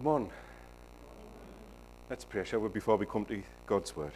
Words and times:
Come 0.00 0.06
on. 0.06 0.30
Let's 2.08 2.24
pray, 2.24 2.42
shall 2.44 2.60
we, 2.60 2.70
before 2.70 2.96
we 2.96 3.04
come 3.04 3.26
to 3.26 3.42
God's 3.66 3.94
word. 3.94 4.12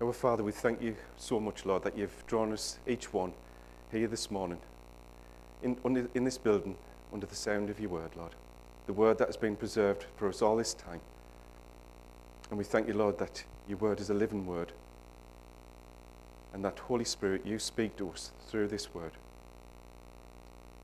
Our 0.00 0.14
Father, 0.14 0.42
we 0.42 0.52
thank 0.52 0.80
you 0.80 0.96
so 1.18 1.38
much, 1.38 1.66
Lord, 1.66 1.82
that 1.82 1.98
you've 1.98 2.26
drawn 2.26 2.50
us, 2.54 2.78
each 2.86 3.12
one, 3.12 3.34
here 3.92 4.08
this 4.08 4.30
morning, 4.30 4.60
in, 5.62 5.76
under, 5.84 6.08
in 6.14 6.24
this 6.24 6.38
building, 6.38 6.76
under 7.12 7.26
the 7.26 7.36
sound 7.36 7.68
of 7.68 7.78
your 7.78 7.90
word, 7.90 8.12
Lord. 8.16 8.34
The 8.86 8.94
word 8.94 9.18
that 9.18 9.28
has 9.28 9.36
been 9.36 9.54
preserved 9.54 10.06
for 10.16 10.30
us 10.30 10.40
all 10.40 10.56
this 10.56 10.72
time. 10.72 11.02
And 12.48 12.56
we 12.56 12.64
thank 12.64 12.88
you, 12.88 12.94
Lord, 12.94 13.18
that 13.18 13.44
your 13.68 13.76
word 13.76 14.00
is 14.00 14.08
a 14.08 14.14
living 14.14 14.46
word. 14.46 14.67
And 16.58 16.64
that, 16.64 16.80
Holy 16.80 17.04
Spirit, 17.04 17.46
you 17.46 17.60
speak 17.60 17.96
to 17.98 18.10
us 18.10 18.32
through 18.48 18.66
this 18.66 18.92
word, 18.92 19.12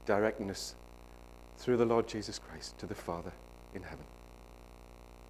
directing 0.06 0.48
us 0.48 0.76
through 1.58 1.78
the 1.78 1.84
Lord 1.84 2.06
Jesus 2.06 2.38
Christ 2.38 2.78
to 2.78 2.86
the 2.86 2.94
Father 2.94 3.32
in 3.74 3.82
heaven. 3.82 4.04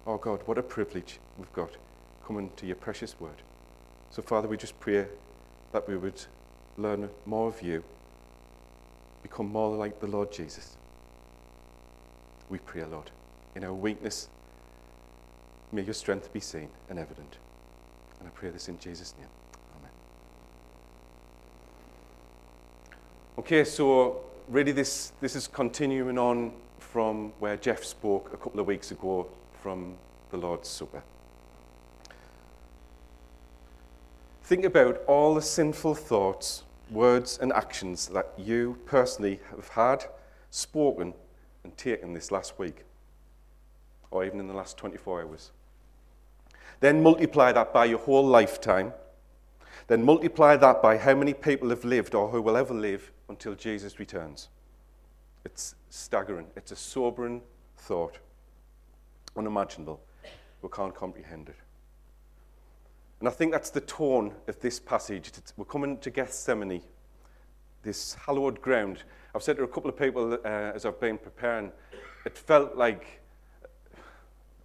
Oh 0.05 0.17
God, 0.17 0.41
what 0.45 0.59
a 0.59 0.61
privilege 0.61 1.19
we've 1.39 1.51
got 1.53 1.71
coming 2.27 2.51
to 2.57 2.67
your 2.67 2.75
precious 2.75 3.19
word. 3.19 3.41
So, 4.11 4.21
Father, 4.21 4.47
we 4.47 4.55
just 4.55 4.79
pray 4.79 5.07
that 5.71 5.87
we 5.87 5.97
would 5.97 6.23
learn 6.77 7.09
more 7.25 7.47
of 7.47 7.59
you, 7.63 7.83
become 9.23 9.47
more 9.47 9.75
like 9.75 9.99
the 9.99 10.05
Lord 10.05 10.31
Jesus. 10.31 10.77
We 12.49 12.59
pray, 12.59 12.83
Lord, 12.85 13.09
in 13.55 13.63
our 13.63 13.73
weakness, 13.73 14.29
may 15.71 15.81
your 15.81 15.95
strength 15.95 16.31
be 16.31 16.39
seen 16.39 16.69
and 16.87 16.99
evident. 16.99 17.39
And 18.19 18.27
I 18.27 18.31
pray 18.31 18.51
this 18.51 18.69
in 18.69 18.77
Jesus' 18.77 19.15
name. 19.17 19.29
Okay, 23.45 23.63
so 23.63 24.21
really 24.47 24.71
this, 24.71 25.13
this 25.21 25.35
is 25.35 25.45
continuing 25.45 26.17
on 26.17 26.51
from 26.79 27.31
where 27.37 27.55
Jeff 27.55 27.83
spoke 27.83 28.33
a 28.33 28.37
couple 28.37 28.59
of 28.59 28.65
weeks 28.65 28.89
ago 28.89 29.27
from 29.61 29.97
the 30.31 30.37
Lord's 30.37 30.67
Supper. 30.67 31.03
Think 34.45 34.65
about 34.65 35.03
all 35.05 35.35
the 35.35 35.43
sinful 35.43 35.93
thoughts, 35.93 36.63
words, 36.89 37.37
and 37.39 37.53
actions 37.53 38.07
that 38.07 38.33
you 38.35 38.79
personally 38.87 39.39
have 39.51 39.67
had, 39.67 40.05
spoken, 40.49 41.13
and 41.63 41.77
taken 41.77 42.13
this 42.15 42.31
last 42.31 42.57
week, 42.57 42.77
or 44.09 44.25
even 44.25 44.39
in 44.39 44.47
the 44.47 44.55
last 44.55 44.75
24 44.75 45.21
hours. 45.21 45.51
Then 46.79 47.03
multiply 47.03 47.51
that 47.51 47.71
by 47.71 47.85
your 47.85 47.99
whole 47.99 48.25
lifetime. 48.25 48.91
Then 49.85 50.03
multiply 50.03 50.55
that 50.55 50.81
by 50.81 50.97
how 50.97 51.13
many 51.13 51.35
people 51.35 51.69
have 51.69 51.85
lived 51.85 52.15
or 52.15 52.29
who 52.29 52.41
will 52.41 52.57
ever 52.57 52.73
live 52.73 53.11
until 53.29 53.55
Jesus 53.55 53.99
returns. 53.99 54.49
It's 55.45 55.75
staggering. 55.89 56.47
It's 56.55 56.71
a 56.71 56.75
sobering 56.75 57.41
thought, 57.77 58.17
unimaginable. 59.37 60.01
We 60.61 60.69
can't 60.69 60.95
comprehend 60.95 61.49
it. 61.49 61.55
And 63.19 63.29
I 63.29 63.31
think 63.31 63.51
that's 63.51 63.69
the 63.69 63.81
tone 63.81 64.33
of 64.47 64.59
this 64.59 64.79
passage. 64.79 65.31
We're 65.55 65.65
coming 65.65 65.97
to 65.99 66.09
Gethsemane, 66.09 66.81
this 67.83 68.15
hallowed 68.15 68.61
ground. 68.61 69.03
I've 69.33 69.43
said 69.43 69.57
to 69.57 69.63
a 69.63 69.67
couple 69.67 69.89
of 69.89 69.97
people 69.97 70.33
uh, 70.33 70.47
as 70.47 70.85
I've 70.85 70.99
been 70.99 71.17
preparing, 71.17 71.71
it 72.25 72.37
felt 72.37 72.75
like, 72.75 73.21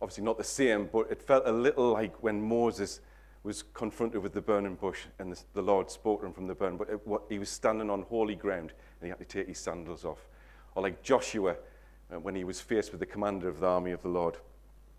obviously 0.00 0.25
not 0.25 0.38
the 0.38 0.44
same, 0.44 0.88
but 0.92 1.11
it 1.11 1.22
felt 1.22 1.47
a 1.47 1.53
little 1.53 1.92
like 1.92 2.22
when 2.22 2.41
Moses 2.41 3.00
was 3.42 3.62
confronted 3.72 4.22
with 4.22 4.34
the 4.34 4.41
burning 4.41 4.74
bush 4.74 5.00
and 5.19 5.32
the, 5.32 5.41
the 5.54 5.62
Lord 5.62 5.91
spoke 5.91 6.20
to 6.20 6.26
him 6.26 6.32
from 6.32 6.47
the 6.47 6.54
burn, 6.54 6.76
but 6.76 6.91
it, 6.91 7.06
what, 7.06 7.22
he 7.28 7.38
was 7.38 7.48
standing 7.48 7.88
on 7.88 8.03
holy 8.03 8.34
ground 8.34 8.72
and 9.00 9.06
he 9.06 9.09
had 9.09 9.19
to 9.19 9.25
take 9.25 9.48
his 9.48 9.59
sandals 9.59 10.04
off. 10.04 10.28
Or 10.75 10.82
like 10.82 11.03
Joshua 11.03 11.56
uh, 12.12 12.19
when 12.19 12.34
he 12.34 12.44
was 12.44 12.60
faced 12.60 12.91
with 12.91 13.00
the 13.00 13.06
commander 13.06 13.48
of 13.48 13.60
the 13.60 13.66
army 13.66 13.92
of 13.92 14.03
the 14.03 14.09
Lord. 14.09 14.37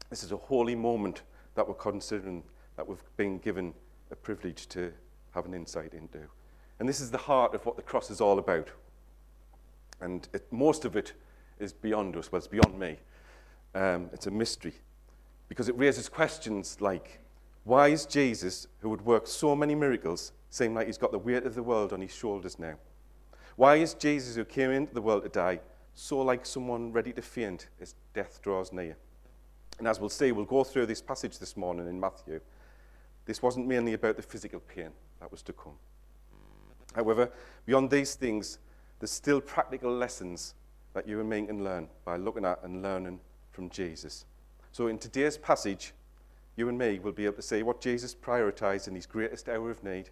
This 0.10 0.24
is 0.24 0.32
a 0.32 0.38
holy 0.38 0.76
moment 0.76 1.22
that 1.56 1.68
we're 1.68 1.74
considering 1.74 2.44
that 2.76 2.88
we've 2.88 3.04
been 3.18 3.38
given 3.38 3.74
a 4.12 4.16
privilege 4.16 4.68
to 4.70 4.92
have 5.36 5.46
an 5.46 5.54
insight 5.54 5.94
into. 5.94 6.20
And 6.80 6.90
this 6.90 7.00
is 7.00 7.12
the 7.12 7.18
heart 7.18 7.54
of 7.54 7.66
what 7.66 7.76
the 7.76 7.82
cross 7.82 8.10
is 8.10 8.20
all 8.22 8.40
about. 8.40 8.70
And 10.00 10.28
it, 10.34 10.52
most 10.52 10.84
of 10.84 10.96
it 10.96 11.14
is 11.60 11.72
beyond 11.72 12.18
us, 12.18 12.32
well, 12.32 12.40
it's 12.40 12.48
beyond 12.48 12.80
me. 12.80 12.98
Um, 13.76 14.10
it's 14.12 14.28
a 14.28 14.32
mystery 14.32 14.74
because 15.48 15.70
it 15.70 15.78
raises 15.78 16.10
questions 16.10 16.82
like 16.82 17.21
why 17.64 17.90
is 17.90 18.06
Jesus, 18.06 18.68
who 18.80 18.90
would 18.90 19.06
work 19.06 19.28
so 19.28 19.56
many 19.56 19.76
miracles, 19.76 20.32
seem 20.50 20.74
like 20.74 20.88
he's 20.88 20.98
got 20.98 21.12
the 21.12 21.20
weight 21.20 21.46
of 21.46 21.56
the 21.56 21.64
world 21.64 21.94
on 21.94 22.02
his 22.02 22.14
shoulders 22.14 22.58
now? 22.58 22.74
Why 23.56 23.76
is 23.76 23.94
Jesus, 23.94 24.36
who 24.36 24.46
came 24.46 24.72
into 24.72 24.94
the 24.94 25.02
world 25.02 25.24
to 25.24 25.30
die, 25.30 25.60
so 25.94 26.20
like 26.20 26.46
someone 26.46 26.92
ready 26.92 27.14
to 27.14 27.22
faint 27.22 27.68
as 27.80 27.96
death 28.14 28.42
draws 28.42 28.74
near? 28.74 28.98
And 29.78 29.88
as 29.88 30.00
we'll 30.00 30.10
see, 30.10 30.32
we'll 30.32 30.46
go 30.46 30.64
through 30.64 30.88
this 30.88 31.02
passage 31.02 31.38
this 31.38 31.56
morning 31.56 31.88
in 31.88 32.00
Matthew. 32.00 32.40
This 33.26 33.42
wasn't 33.42 33.68
mainly 33.68 33.94
about 33.94 34.16
the 34.16 34.22
physical 34.24 34.60
pain 34.60 34.90
that 35.20 35.32
was 35.32 35.42
to 35.44 35.54
come. 35.54 35.74
However, 36.96 37.32
beyond 37.66 37.90
these 37.90 38.16
things, 38.16 38.60
there's 39.00 39.12
still 39.12 39.40
practical 39.40 39.92
lessons 39.92 40.56
that 40.94 41.08
you 41.08 41.20
and 41.20 41.30
me 41.30 41.46
can 41.46 41.64
learn 41.64 41.88
by 42.04 42.18
looking 42.18 42.46
at 42.46 42.62
and 42.64 42.82
learning 42.82 43.20
from 43.52 43.70
Jesus. 43.70 44.26
So, 44.72 44.88
in 44.88 44.98
today's 44.98 45.38
passage, 45.38 45.94
you 46.62 46.70
and 46.70 46.78
me 46.78 47.00
will 47.00 47.12
be 47.12 47.26
able 47.26 47.36
to 47.36 47.42
see 47.42 47.64
what 47.64 47.82
Jesus 47.82 48.14
prioritized 48.14 48.88
in 48.88 48.94
his 48.94 49.08
greatest 49.08 49.50
hour 49.50 49.72
of 49.72 49.84
need, 49.84 50.12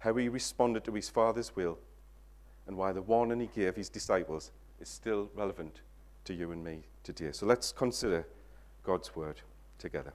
how 0.00 0.12
he 0.14 0.28
responded 0.28 0.82
to 0.84 0.92
his 0.92 1.08
Father's 1.08 1.54
will, 1.54 1.78
and 2.66 2.76
why 2.76 2.90
the 2.90 3.00
warning 3.00 3.38
he 3.38 3.46
gave 3.46 3.76
his 3.76 3.88
disciples 3.88 4.50
is 4.80 4.88
still 4.88 5.30
relevant 5.36 5.82
to 6.24 6.34
you 6.34 6.50
and 6.50 6.64
me 6.64 6.80
today. 7.04 7.30
So, 7.30 7.46
let's 7.46 7.70
consider 7.70 8.26
God's 8.82 9.14
word 9.14 9.40
together. 9.78 10.12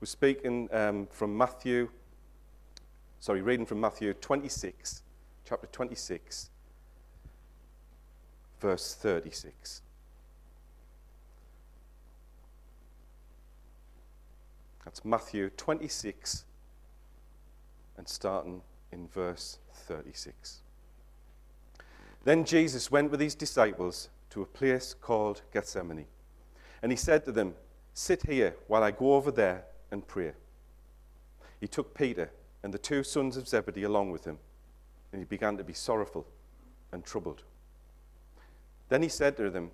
We're 0.00 0.06
speaking 0.06 0.68
um, 0.70 1.08
from 1.10 1.36
Matthew, 1.36 1.88
sorry, 3.18 3.42
reading 3.42 3.66
from 3.66 3.80
Matthew 3.80 4.14
26, 4.14 5.02
chapter 5.44 5.66
26, 5.66 6.50
verse 8.60 8.94
36. 8.94 9.82
That's 14.84 15.04
Matthew 15.04 15.50
26 15.50 16.44
and 17.96 18.08
starting 18.08 18.62
in 18.90 19.06
verse 19.08 19.58
36. 19.72 20.60
Then 22.24 22.44
Jesus 22.44 22.90
went 22.90 23.10
with 23.10 23.20
his 23.20 23.34
disciples 23.34 24.08
to 24.30 24.42
a 24.42 24.46
place 24.46 24.94
called 24.94 25.42
Gethsemane. 25.52 26.06
And 26.82 26.90
he 26.90 26.96
said 26.96 27.24
to 27.24 27.32
them, 27.32 27.54
Sit 27.94 28.22
here 28.22 28.56
while 28.68 28.82
I 28.82 28.90
go 28.90 29.14
over 29.14 29.30
there 29.30 29.64
and 29.90 30.06
pray. 30.06 30.32
He 31.60 31.68
took 31.68 31.94
Peter 31.94 32.30
and 32.62 32.72
the 32.72 32.78
two 32.78 33.02
sons 33.02 33.36
of 33.36 33.48
Zebedee 33.48 33.82
along 33.82 34.10
with 34.10 34.24
him, 34.24 34.38
and 35.12 35.20
he 35.20 35.26
began 35.26 35.56
to 35.58 35.64
be 35.64 35.74
sorrowful 35.74 36.26
and 36.92 37.04
troubled. 37.04 37.42
Then 38.88 39.02
he 39.02 39.08
said 39.08 39.36
to 39.36 39.50
them, 39.50 39.70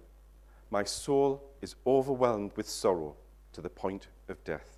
My 0.70 0.84
soul 0.84 1.42
is 1.60 1.76
overwhelmed 1.86 2.52
with 2.56 2.68
sorrow 2.68 3.16
to 3.52 3.60
the 3.60 3.70
point 3.70 4.08
of 4.28 4.42
death. 4.44 4.77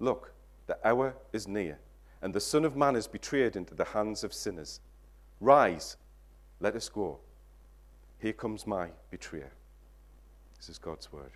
Look, 0.00 0.32
the 0.66 0.78
hour 0.86 1.14
is 1.32 1.48
near, 1.48 1.78
and 2.22 2.34
the 2.34 2.40
Son 2.40 2.64
of 2.64 2.76
Man 2.76 2.96
is 2.96 3.06
betrayed 3.06 3.56
into 3.56 3.74
the 3.74 3.84
hands 3.84 4.22
of 4.24 4.32
sinners. 4.32 4.80
Rise, 5.40 5.96
let 6.60 6.74
us 6.74 6.88
go. 6.88 7.18
Here 8.18 8.32
comes 8.32 8.66
my 8.66 8.88
betrayer. 9.10 9.52
This 10.56 10.68
is 10.68 10.78
God's 10.78 11.12
word. 11.12 11.30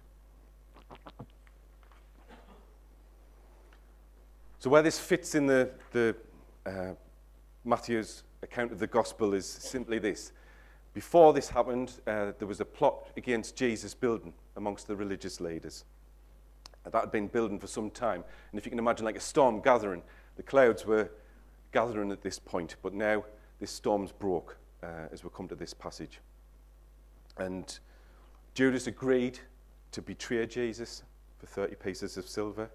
So, 4.59 4.71
where 4.71 4.83
this 4.83 4.99
fits 4.99 5.35
in 5.35 5.47
the, 5.47 5.71
the 5.91 6.15
uh, 6.67 6.93
Matthew's 7.65 8.23
account 8.43 8.71
of 8.71 8.79
the 8.79 8.87
gospel 8.87 9.35
is 9.35 9.47
simply 9.47 9.99
this. 9.99 10.33
Before 10.95 11.33
this 11.33 11.49
happened, 11.49 11.95
uh, 12.07 12.33
there 12.39 12.47
was 12.47 12.61
a 12.61 12.65
plot 12.65 13.09
against 13.17 13.57
Jesus' 13.57 13.95
building 13.95 14.33
amongst 14.57 14.87
the 14.87 14.95
religious 14.95 15.41
leaders. 15.41 15.85
That 16.85 17.01
had 17.01 17.13
been 17.13 17.29
building 17.29 17.59
for 17.59 17.67
some 17.67 17.91
time. 17.91 18.25
And 18.51 18.59
if 18.59 18.67
you 18.67 18.71
can 18.71 18.79
imagine, 18.79 19.05
like 19.05 19.17
a 19.17 19.21
storm 19.21 19.61
gathering, 19.61 20.03
the 20.37 20.43
clouds 20.43 20.85
were 20.85 21.11
gathering 21.73 22.13
at 22.13 22.23
this 22.23 22.39
point, 22.39 22.77
but 22.83 22.93
now 22.93 23.25
this 23.61 23.71
storm's 23.71 24.13
broke 24.13 24.57
uh, 24.83 25.07
as 25.13 25.23
we 25.23 25.31
come 25.35 25.49
to 25.49 25.55
this 25.55 25.75
passage. 25.75 26.21
And 27.39 27.79
Judas 28.55 28.87
agreed 28.87 29.39
to 29.93 30.03
betray 30.03 30.47
Jesus 30.47 31.03
for 31.39 31.47
30 31.47 31.77
pieces 31.77 32.17
of 32.17 32.29
silver 32.29 32.69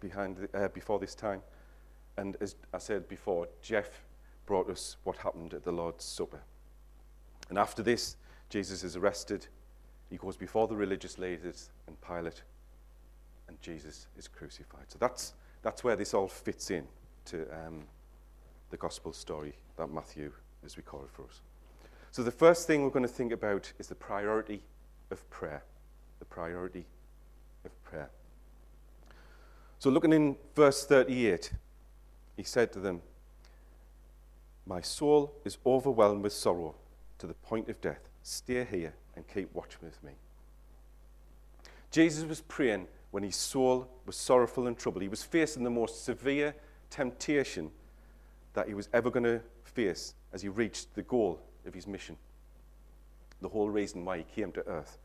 behind, 0.00 0.48
uh, 0.54 0.68
before 0.68 0.98
this 0.98 1.14
time. 1.14 1.42
And 2.16 2.36
as 2.40 2.56
I 2.74 2.78
said 2.78 3.08
before, 3.08 3.48
Jeff 3.62 3.88
brought 4.46 4.68
us 4.68 4.96
what 5.04 5.18
happened 5.18 5.54
at 5.54 5.62
the 5.62 5.72
Lord's 5.72 6.04
Supper. 6.04 6.40
And 7.48 7.58
after 7.58 7.82
this, 7.82 8.16
Jesus 8.48 8.82
is 8.82 8.96
arrested. 8.96 9.46
He 10.10 10.16
goes 10.16 10.36
before 10.36 10.66
the 10.66 10.76
religious 10.76 11.18
leaders 11.18 11.70
and 11.86 11.96
Pilate, 12.00 12.42
and 13.48 13.60
Jesus 13.60 14.06
is 14.16 14.28
crucified. 14.28 14.84
So 14.88 14.98
that's, 14.98 15.34
that's 15.62 15.82
where 15.82 15.96
this 15.96 16.14
all 16.14 16.28
fits 16.28 16.70
in 16.70 16.84
to 17.26 17.42
um, 17.52 17.82
the 18.70 18.76
gospel 18.76 19.12
story 19.12 19.54
that 19.76 19.90
Matthew 19.90 20.32
has 20.62 20.76
recorded 20.76 21.10
for 21.10 21.24
us. 21.24 21.40
So 22.10 22.22
the 22.22 22.30
first 22.30 22.66
thing 22.66 22.82
we're 22.82 22.90
going 22.90 23.04
to 23.04 23.08
think 23.08 23.32
about 23.32 23.72
is 23.78 23.88
the 23.88 23.94
priority 23.94 24.62
of 25.10 25.28
prayer. 25.30 25.62
The 26.18 26.24
priority 26.24 26.84
of 27.64 27.84
prayer. 27.84 28.10
So 29.78 29.90
looking 29.90 30.12
in 30.12 30.36
verse 30.54 30.84
38, 30.84 31.52
he 32.36 32.42
said 32.42 32.72
to 32.72 32.80
them, 32.80 33.02
My 34.66 34.80
soul 34.80 35.34
is 35.44 35.58
overwhelmed 35.64 36.22
with 36.22 36.32
sorrow 36.32 36.74
to 37.18 37.26
the 37.26 37.34
point 37.34 37.68
of 37.68 37.80
death. 37.80 38.08
Stay 38.22 38.64
here 38.64 38.94
and 39.14 39.24
keep 39.32 39.54
watch 39.54 39.80
with 39.82 40.02
me. 40.02 40.12
Jesus 41.90 42.24
was 42.24 42.40
praying 42.42 42.86
when 43.10 43.22
his 43.22 43.36
soul 43.36 43.88
was 44.06 44.16
sorrowful 44.16 44.66
and 44.66 44.76
troubled. 44.76 45.02
He 45.02 45.08
was 45.08 45.22
facing 45.22 45.64
the 45.64 45.70
most 45.70 46.04
severe 46.04 46.54
temptation 46.90 47.70
that 48.54 48.68
he 48.68 48.74
was 48.74 48.88
ever 48.92 49.10
going 49.10 49.24
to 49.24 49.40
face 49.64 50.14
as 50.32 50.42
he 50.42 50.48
reached 50.48 50.94
the 50.94 51.02
goal 51.02 51.40
of 51.66 51.74
his 51.74 51.86
mission, 51.86 52.16
the 53.40 53.48
whole 53.48 53.70
reason 53.70 54.04
why 54.04 54.18
he 54.18 54.24
came 54.24 54.52
to 54.52 54.66
earth. 54.66 54.98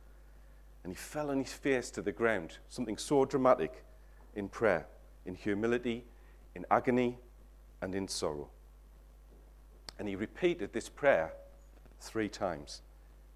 And 0.83 0.91
he 0.91 0.97
fell 0.97 1.29
on 1.29 1.39
his 1.39 1.53
face 1.53 1.89
to 1.91 2.01
the 2.01 2.11
ground, 2.11 2.57
something 2.67 2.97
so 2.97 3.23
dramatic 3.23 3.83
in 4.35 4.50
prayer, 4.50 4.85
in 5.25 5.35
humility, 5.35 6.03
in 6.55 6.65
agony, 6.69 7.17
and 7.81 7.95
in 7.95 8.07
sorrow. 8.07 8.50
And 9.97 10.07
he 10.07 10.15
repeated 10.15 10.73
this 10.73 10.89
prayer 10.89 11.33
three 12.01 12.27
times 12.27 12.81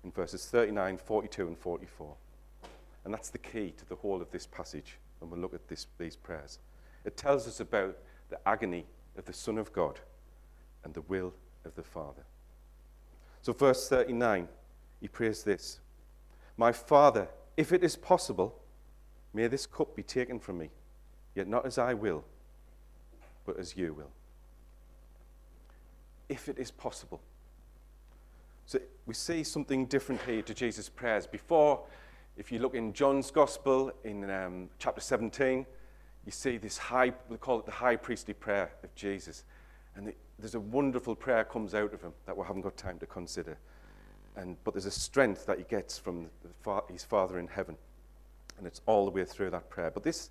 in 0.04 0.12
verses 0.12 0.46
39, 0.46 0.98
42, 0.98 1.48
and 1.48 1.58
44. 1.58 2.16
And 3.08 3.14
that's 3.14 3.30
the 3.30 3.38
key 3.38 3.74
to 3.78 3.88
the 3.88 3.96
whole 3.96 4.22
of 4.22 4.30
this 4.32 4.46
passage 4.46 4.98
when 5.20 5.32
we 5.32 5.40
look 5.40 5.54
at 5.54 5.66
this, 5.70 5.88
these 5.98 6.18
prayers. 6.18 6.60
It 7.06 7.16
tells 7.16 7.48
us 7.48 7.62
about 7.62 7.96
the 8.30 8.38
agony 8.46 8.86
of 9.18 9.24
the 9.24 9.32
Son 9.32 9.58
of 9.58 9.72
God 9.72 10.02
and 10.84 10.94
the 10.94 11.04
will 11.04 11.34
of 11.64 11.74
the 11.76 11.84
Father. 11.84 12.26
So, 13.42 13.54
verse 13.54 13.88
39, 13.88 14.50
he 15.00 15.08
prays 15.08 15.42
this 15.44 15.80
My 16.58 16.74
Father, 16.74 17.30
if 17.56 17.72
it 17.72 17.82
is 17.82 17.96
possible, 17.96 18.60
may 19.34 19.48
this 19.48 19.66
cup 19.66 19.96
be 19.96 20.04
taken 20.04 20.38
from 20.38 20.58
me, 20.58 20.70
yet 21.34 21.48
not 21.48 21.66
as 21.66 21.78
I 21.78 21.94
will, 21.94 22.26
but 23.46 23.58
as 23.58 23.78
you 23.78 23.94
will. 23.94 24.12
If 26.28 26.50
it 26.50 26.60
is 26.60 26.72
possible. 26.72 27.22
So 28.66 28.80
we 29.06 29.14
see 29.14 29.46
something 29.46 29.86
different 29.86 30.20
here 30.24 30.42
to 30.42 30.54
Jesus' 30.54 30.90
prayers. 30.90 31.26
Before, 31.26 31.86
if 32.38 32.52
you 32.52 32.60
look 32.60 32.76
in 32.76 32.94
John's 32.94 33.32
Gospel 33.32 33.92
in 34.04 34.30
um, 34.30 34.70
chapter 34.78 35.02
17, 35.02 35.66
you 36.26 36.32
see 36.32 36.58
this 36.58 36.78
high, 36.78 37.12
we 37.30 37.38
call 37.38 37.60
it 37.60 37.66
the 37.66 37.72
high 37.72 37.96
priestly 37.96 38.34
prayer 38.34 38.72
of 38.84 38.94
Jesus. 38.94 39.44
And 39.96 40.08
the, 40.08 40.14
there's 40.38 40.56
a 40.56 40.60
wonderful 40.60 41.16
prayer 41.16 41.44
comes 41.44 41.74
out 41.74 41.94
of 41.94 42.02
him 42.02 42.14
that 42.26 42.38
we 42.38 42.46
haven't 42.46 42.62
got 42.62 42.78
time 42.78 43.00
to 43.00 43.08
consider. 43.08 43.58
And, 44.36 44.56
but 44.64 44.76
there's 44.76 44.86
a 44.86 44.92
strength 44.92 45.48
that 45.48 45.58
he 45.58 45.64
gets 45.64 45.98
from 45.98 46.28
his 46.92 47.04
Father 47.04 47.40
in 47.40 47.48
heaven. 47.48 47.76
And 48.60 48.68
it's 48.68 48.82
all 48.86 49.06
the 49.06 49.12
way 49.12 49.26
through 49.26 49.50
that 49.52 49.70
prayer. 49.70 49.90
But 49.90 50.04
this 50.04 50.30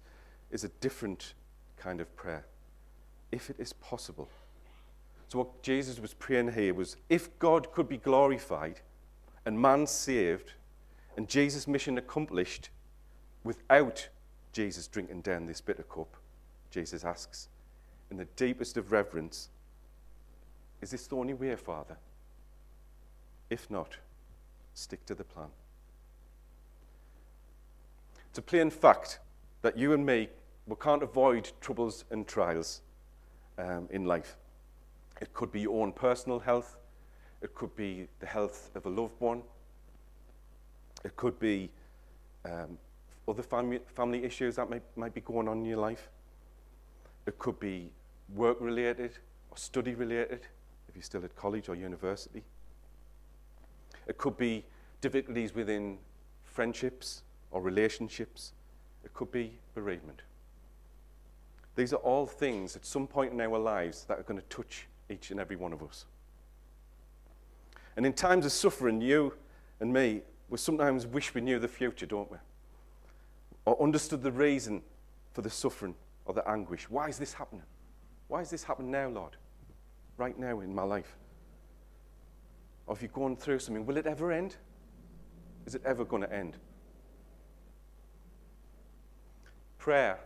is 0.53 0.63
a 0.63 0.69
different 0.81 1.35
kind 1.77 2.01
of 2.01 2.15
prayer. 2.15 2.47
If 3.33 3.51
it 3.51 3.57
is 3.59 3.73
possible. 3.73 4.29
So, 5.29 5.39
what 5.39 5.63
Jesus 5.63 5.99
was 5.99 6.15
praying 6.15 6.53
here 6.53 6.73
was 6.73 6.97
if 7.09 7.37
God 7.41 7.73
could 7.73 7.89
be 7.89 7.99
glorified 7.99 8.81
and 9.45 9.61
man 9.61 9.89
saved 9.89 10.53
and 11.17 11.29
Jesus' 11.29 11.67
mission 11.67 11.99
accomplished 11.99 12.71
without 13.45 14.09
Jesus 14.53 14.87
drinking 14.87 15.23
down 15.23 15.47
this 15.47 15.61
bitter 15.61 15.83
cup, 15.83 16.17
Jesus 16.71 17.05
asks, 17.05 17.49
in 18.11 18.17
the 18.17 18.27
deepest 18.37 18.77
of 18.77 18.93
reverence, 18.93 19.49
Is 20.81 20.91
this 20.91 21.07
the 21.07 21.17
only 21.17 21.35
way, 21.35 21.55
Father? 21.57 21.97
If 23.51 23.71
not, 23.71 23.97
stick 24.75 25.05
to 25.07 25.15
the 25.15 25.25
plan. 25.25 25.49
It's 28.29 28.39
a 28.39 28.43
plain 28.43 28.71
fact 28.71 29.21
that 29.63 29.79
you 29.79 29.95
and 29.95 30.05
me, 30.05 30.29
we 30.67 30.77
can't 30.77 31.03
avoid 31.03 31.51
troubles 31.61 32.05
and 32.11 32.27
trials 32.27 32.83
um, 33.59 33.89
in 33.91 34.05
life. 34.05 34.37
It 35.21 35.33
could 35.33 35.51
be 35.51 35.61
your 35.61 35.83
own 35.83 35.93
personal 35.93 36.39
health. 36.39 36.77
It 37.41 37.55
could 37.55 37.75
be 37.77 38.09
the 38.21 38.27
health 38.27 38.71
of 38.75 38.85
a 38.87 38.91
loved 38.91 39.19
one. 39.21 39.43
It 41.05 41.17
could 41.17 41.39
be 41.39 41.71
um, 42.45 42.79
other 43.29 43.43
family, 43.43 43.81
family 43.95 44.25
issues 44.25 44.57
that 44.57 44.71
might, 44.71 44.83
might 44.97 45.15
be 45.15 45.21
going 45.21 45.49
on 45.49 45.59
in 45.59 45.65
your 45.65 45.79
life. 45.79 46.09
It 47.27 47.39
could 47.39 47.59
be 47.59 47.91
work 48.35 48.59
related 48.61 49.13
or 49.51 49.57
study 49.57 49.95
related 49.95 50.47
if 50.89 50.95
you're 50.95 51.03
still 51.03 51.25
at 51.25 51.35
college 51.37 51.69
or 51.69 51.75
university. 51.75 52.43
It 54.07 54.19
could 54.19 54.37
be 54.37 54.65
difficulties 55.01 55.55
within 55.55 55.99
friendships 56.45 57.23
or 57.51 57.61
relationships. 57.61 58.53
It 59.05 59.13
could 59.13 59.31
be 59.31 59.59
bereavement. 59.75 60.23
These 61.75 61.93
are 61.93 61.97
all 61.97 62.27
things 62.27 62.75
at 62.75 62.87
some 62.87 63.07
point 63.07 63.33
in 63.33 63.41
our 63.41 63.59
lives 63.59 64.05
that 64.05 64.19
are 64.19 64.23
going 64.23 64.41
to 64.41 64.47
touch 64.47 64.87
each 65.11 65.31
and 65.31 65.39
every 65.39 65.57
one 65.57 65.73
of 65.73 65.83
us. 65.83 66.07
And 67.97 68.07
in 68.07 68.13
times 68.13 68.47
of 68.47 68.53
suffering, 68.53 69.01
you 69.01 69.35
and 69.81 69.93
me, 69.93 70.23
we 70.49 70.59
sometimes 70.59 71.07
wish 71.07 71.35
we 71.35 71.41
knew 71.41 71.59
the 71.59 71.69
future, 71.69 72.07
don't 72.07 72.31
we? 72.31 72.39
Or 73.65 73.81
understood 73.83 74.23
the 74.23 74.33
reason 74.33 74.83
for 75.33 75.43
the 75.43 75.51
suffering 75.51 75.95
or 76.25 76.35
the 76.35 76.49
anguish. 76.49 76.89
Why 76.89 77.09
is 77.09 77.19
this 77.19 77.33
happening? 77.33 77.65
Why 78.29 78.41
is 78.41 78.51
this 78.51 78.65
happening 78.65 78.91
now, 78.91 79.09
Lord? 79.09 79.37
Right 80.17 80.39
now 80.39 80.61
in 80.61 80.75
my 80.75 80.83
life? 80.83 81.17
Or 82.87 82.95
if 82.95 83.03
you're 83.03 83.11
going 83.11 83.37
through 83.37 83.59
something, 83.59 83.85
will 83.85 83.97
it 83.97 84.07
ever 84.07 84.31
end? 84.31 84.57
Is 85.67 85.75
it 85.75 85.83
ever 85.85 86.05
going 86.05 86.23
to 86.23 86.33
end? 86.33 86.57
Prayer, 89.79 90.19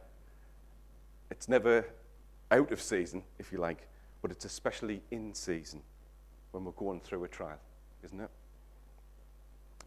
it's 1.31 1.49
never 1.49 1.87
out 2.51 2.73
of 2.73 2.81
season, 2.81 3.23
if 3.39 3.53
you 3.53 3.59
like 3.59 3.87
but 4.23 4.31
it's 4.31 4.45
especially 4.45 5.03
in 5.11 5.35
season 5.35 5.83
when 6.53 6.65
we're 6.65 6.73
going 6.73 7.01
through 7.01 7.25
a 7.25 7.29
trial, 7.29 7.59
isn't 8.03 8.21
it? 8.21 8.31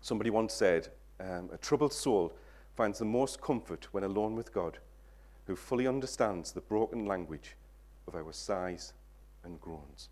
Somebody 0.03 0.29
once 0.29 0.53
said, 0.53 0.89
um, 1.19 1.50
A 1.51 1.57
troubled 1.57 1.93
soul 1.93 2.31
finds 2.75 3.00
the 3.00 3.05
most 3.05 3.41
comfort 3.41 3.88
when 3.91 4.03
alone 4.03 4.36
with 4.36 4.53
God, 4.53 4.77
who 5.48 5.55
fully 5.55 5.88
understands 5.88 6.51
the 6.51 6.62
broken 6.62 7.07
language 7.07 7.55
of 8.07 8.13
our 8.13 8.31
sighs 8.31 8.93
and 9.43 9.60
groans. 9.60 10.10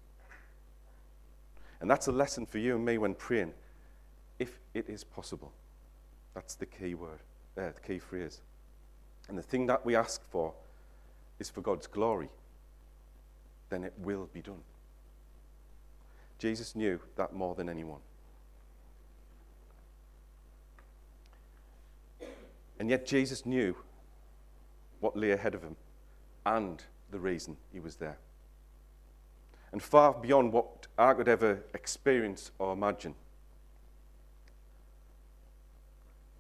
And 1.80 1.92
that's 1.92 2.08
a 2.08 2.12
lesson 2.12 2.48
for 2.48 2.58
you 2.58 2.76
and 2.76 2.84
me 2.84 2.98
when 2.98 3.14
praying, 3.14 3.54
if 4.40 4.58
it 4.74 4.90
is 4.90 5.04
possible. 5.04 5.52
That's 6.34 6.56
the 6.56 6.66
key 6.66 6.96
word, 6.96 7.20
uh, 7.56 7.70
the 7.76 7.88
key 7.88 8.00
phrase. 8.00 8.42
And 9.30 9.38
the 9.38 9.44
thing 9.44 9.68
that 9.68 9.86
we 9.86 9.96
ask 9.96 10.24
for 10.32 10.54
is 11.38 11.52
for 11.52 11.62
God's 11.62 11.86
glory 11.86 12.30
then 13.72 13.84
it 13.84 13.94
will 13.98 14.30
be 14.32 14.42
done. 14.42 14.62
Jesus 16.38 16.76
knew 16.76 17.00
that 17.16 17.34
more 17.34 17.56
than 17.56 17.70
anyone. 17.70 18.02
And 22.82 22.90
yet, 22.90 23.06
Jesus 23.06 23.46
knew 23.46 23.76
what 25.02 25.16
lay 25.16 25.30
ahead 25.30 25.54
of 25.54 25.62
him 25.62 25.76
and 26.48 26.84
the 27.12 27.20
reason 27.20 27.56
he 27.72 27.80
was 27.80 27.98
there. 27.98 28.18
And 29.72 29.84
far 29.84 30.16
beyond 30.16 30.52
what 30.52 30.88
I 30.98 31.14
could 31.14 31.28
ever 31.28 31.60
experience 31.76 32.50
or 32.58 32.74
imagine. 32.74 33.14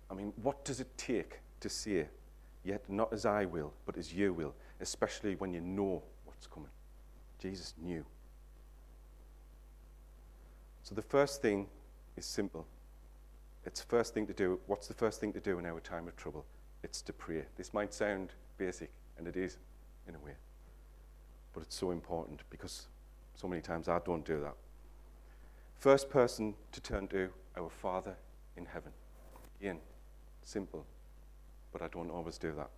I 0.09 0.15
mean, 0.15 0.33
what 0.41 0.65
does 0.65 0.79
it 0.79 0.87
take 0.97 1.41
to 1.59 1.69
say, 1.69 2.07
Yet 2.63 2.89
not 2.89 3.13
as 3.13 3.27
I 3.27 3.45
will, 3.45 3.71
but 3.85 3.95
as 3.95 4.11
you 4.11 4.33
will, 4.33 4.55
especially 4.79 5.35
when 5.35 5.53
you 5.53 5.61
know 5.61 6.01
what's 6.25 6.47
coming? 6.47 6.71
Jesus 7.39 7.75
knew. 7.79 8.03
So 10.81 10.95
the 10.95 11.03
first 11.03 11.39
thing 11.39 11.67
is 12.17 12.25
simple. 12.25 12.65
It's 13.65 13.81
the 13.81 13.87
first 13.87 14.13
thing 14.13 14.25
to 14.27 14.33
do. 14.33 14.59
What's 14.67 14.87
the 14.87 14.93
first 14.93 15.19
thing 15.19 15.33
to 15.33 15.39
do 15.39 15.59
in 15.59 15.65
our 15.65 15.79
time 15.79 16.07
of 16.07 16.15
trouble? 16.15 16.45
It's 16.83 17.01
to 17.03 17.13
pray. 17.13 17.43
This 17.57 17.73
might 17.73 17.93
sound 17.93 18.33
basic, 18.57 18.91
and 19.17 19.27
it 19.27 19.37
is 19.37 19.57
in 20.07 20.15
a 20.15 20.19
way. 20.19 20.33
But 21.53 21.63
it's 21.63 21.75
so 21.75 21.91
important 21.91 22.41
because 22.49 22.87
so 23.35 23.47
many 23.47 23.61
times 23.61 23.87
I 23.87 23.99
don't 24.05 24.25
do 24.25 24.39
that. 24.41 24.55
First 25.75 26.09
person 26.09 26.55
to 26.71 26.81
turn 26.81 27.07
to, 27.09 27.29
our 27.57 27.69
Father 27.69 28.15
in 28.55 28.65
heaven. 28.65 28.91
Again, 29.59 29.79
simple, 30.43 30.85
but 31.71 31.81
I 31.81 31.87
don't 31.87 32.09
always 32.09 32.37
do 32.37 32.53
that. 32.55 32.69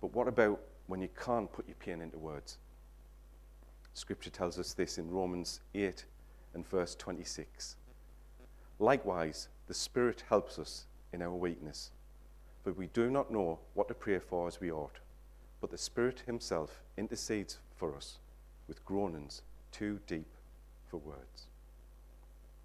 But 0.00 0.14
what 0.14 0.28
about 0.28 0.60
when 0.86 1.00
you 1.00 1.08
can't 1.18 1.50
put 1.50 1.66
your 1.66 1.76
pain 1.76 2.00
into 2.00 2.18
words? 2.18 2.58
Scripture 3.94 4.30
tells 4.30 4.58
us 4.58 4.74
this 4.74 4.98
in 4.98 5.10
Romans 5.10 5.60
8 5.74 6.04
and 6.54 6.66
verse 6.68 6.94
26. 6.94 7.76
Likewise, 8.78 9.48
the 9.68 9.74
Spirit 9.74 10.24
helps 10.28 10.58
us 10.58 10.86
in 11.12 11.22
our 11.22 11.34
weakness, 11.34 11.90
for 12.62 12.72
we 12.72 12.88
do 12.88 13.10
not 13.10 13.32
know 13.32 13.58
what 13.74 13.88
to 13.88 13.94
pray 13.94 14.18
for 14.18 14.46
as 14.46 14.60
we 14.60 14.70
ought, 14.70 14.98
but 15.60 15.70
the 15.70 15.78
Spirit 15.78 16.22
Himself 16.26 16.82
intercedes 16.96 17.58
for 17.74 17.96
us 17.96 18.18
with 18.68 18.84
groanings 18.84 19.42
too 19.72 20.00
deep 20.06 20.28
for 20.88 20.98
words. 20.98 21.46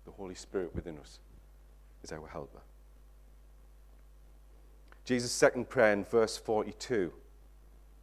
The 0.05 0.11
Holy 0.11 0.35
Spirit 0.35 0.75
within 0.75 0.97
us 0.97 1.19
is 2.03 2.11
our 2.11 2.27
helper. 2.27 2.61
Jesus' 5.05 5.31
second 5.31 5.69
prayer 5.69 5.93
in 5.93 6.03
verse 6.03 6.37
42 6.37 7.11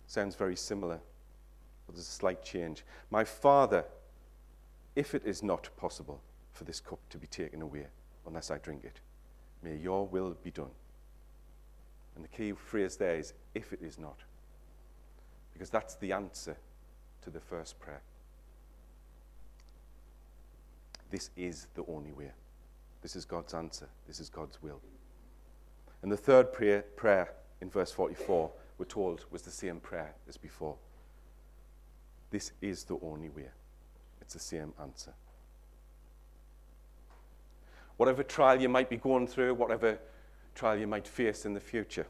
sounds 0.06 0.34
very 0.34 0.56
similar, 0.56 1.00
but 1.86 1.94
there's 1.94 2.08
a 2.08 2.10
slight 2.10 2.42
change. 2.42 2.84
My 3.10 3.24
Father, 3.24 3.84
if 4.96 5.14
it 5.14 5.24
is 5.26 5.42
not 5.42 5.68
possible 5.76 6.20
for 6.52 6.64
this 6.64 6.80
cup 6.80 6.98
to 7.10 7.18
be 7.18 7.26
taken 7.26 7.62
away 7.62 7.86
unless 8.28 8.50
I 8.50 8.58
drink 8.58 8.84
it, 8.84 9.00
may 9.62 9.76
your 9.76 10.06
will 10.06 10.36
be 10.42 10.50
done. 10.50 10.70
And 12.14 12.24
the 12.24 12.28
key 12.28 12.52
phrase 12.52 12.96
there 12.96 13.16
is, 13.16 13.32
if 13.54 13.72
it 13.72 13.80
is 13.82 13.98
not. 13.98 14.18
Because 15.52 15.70
that's 15.70 15.96
the 15.96 16.12
answer 16.12 16.56
to 17.22 17.30
the 17.30 17.40
first 17.40 17.80
prayer. 17.80 18.02
This 21.10 21.30
is 21.36 21.66
the 21.74 21.84
only 21.88 22.12
way. 22.12 22.30
This 23.02 23.16
is 23.16 23.24
God's 23.24 23.54
answer. 23.54 23.88
This 24.06 24.20
is 24.20 24.28
God's 24.28 24.62
will. 24.62 24.80
And 26.02 26.12
the 26.12 26.16
third 26.16 26.52
prayer, 26.52 26.82
prayer 26.96 27.32
in 27.60 27.70
verse 27.70 27.90
44, 27.90 28.50
we're 28.76 28.84
told, 28.84 29.24
was 29.30 29.42
the 29.42 29.50
same 29.50 29.80
prayer 29.80 30.14
as 30.28 30.36
before. 30.36 30.76
This 32.30 32.52
is 32.60 32.84
the 32.84 32.98
only 33.02 33.30
way. 33.30 33.48
It's 34.20 34.34
the 34.34 34.40
same 34.40 34.74
answer. 34.80 35.14
Whatever 37.98 38.22
trial 38.22 38.60
you 38.60 38.68
might 38.68 38.88
be 38.88 38.96
going 38.96 39.26
through, 39.26 39.54
whatever 39.54 39.98
trial 40.54 40.78
you 40.78 40.86
might 40.86 41.06
face 41.06 41.44
in 41.44 41.52
the 41.52 41.60
future, 41.60 42.06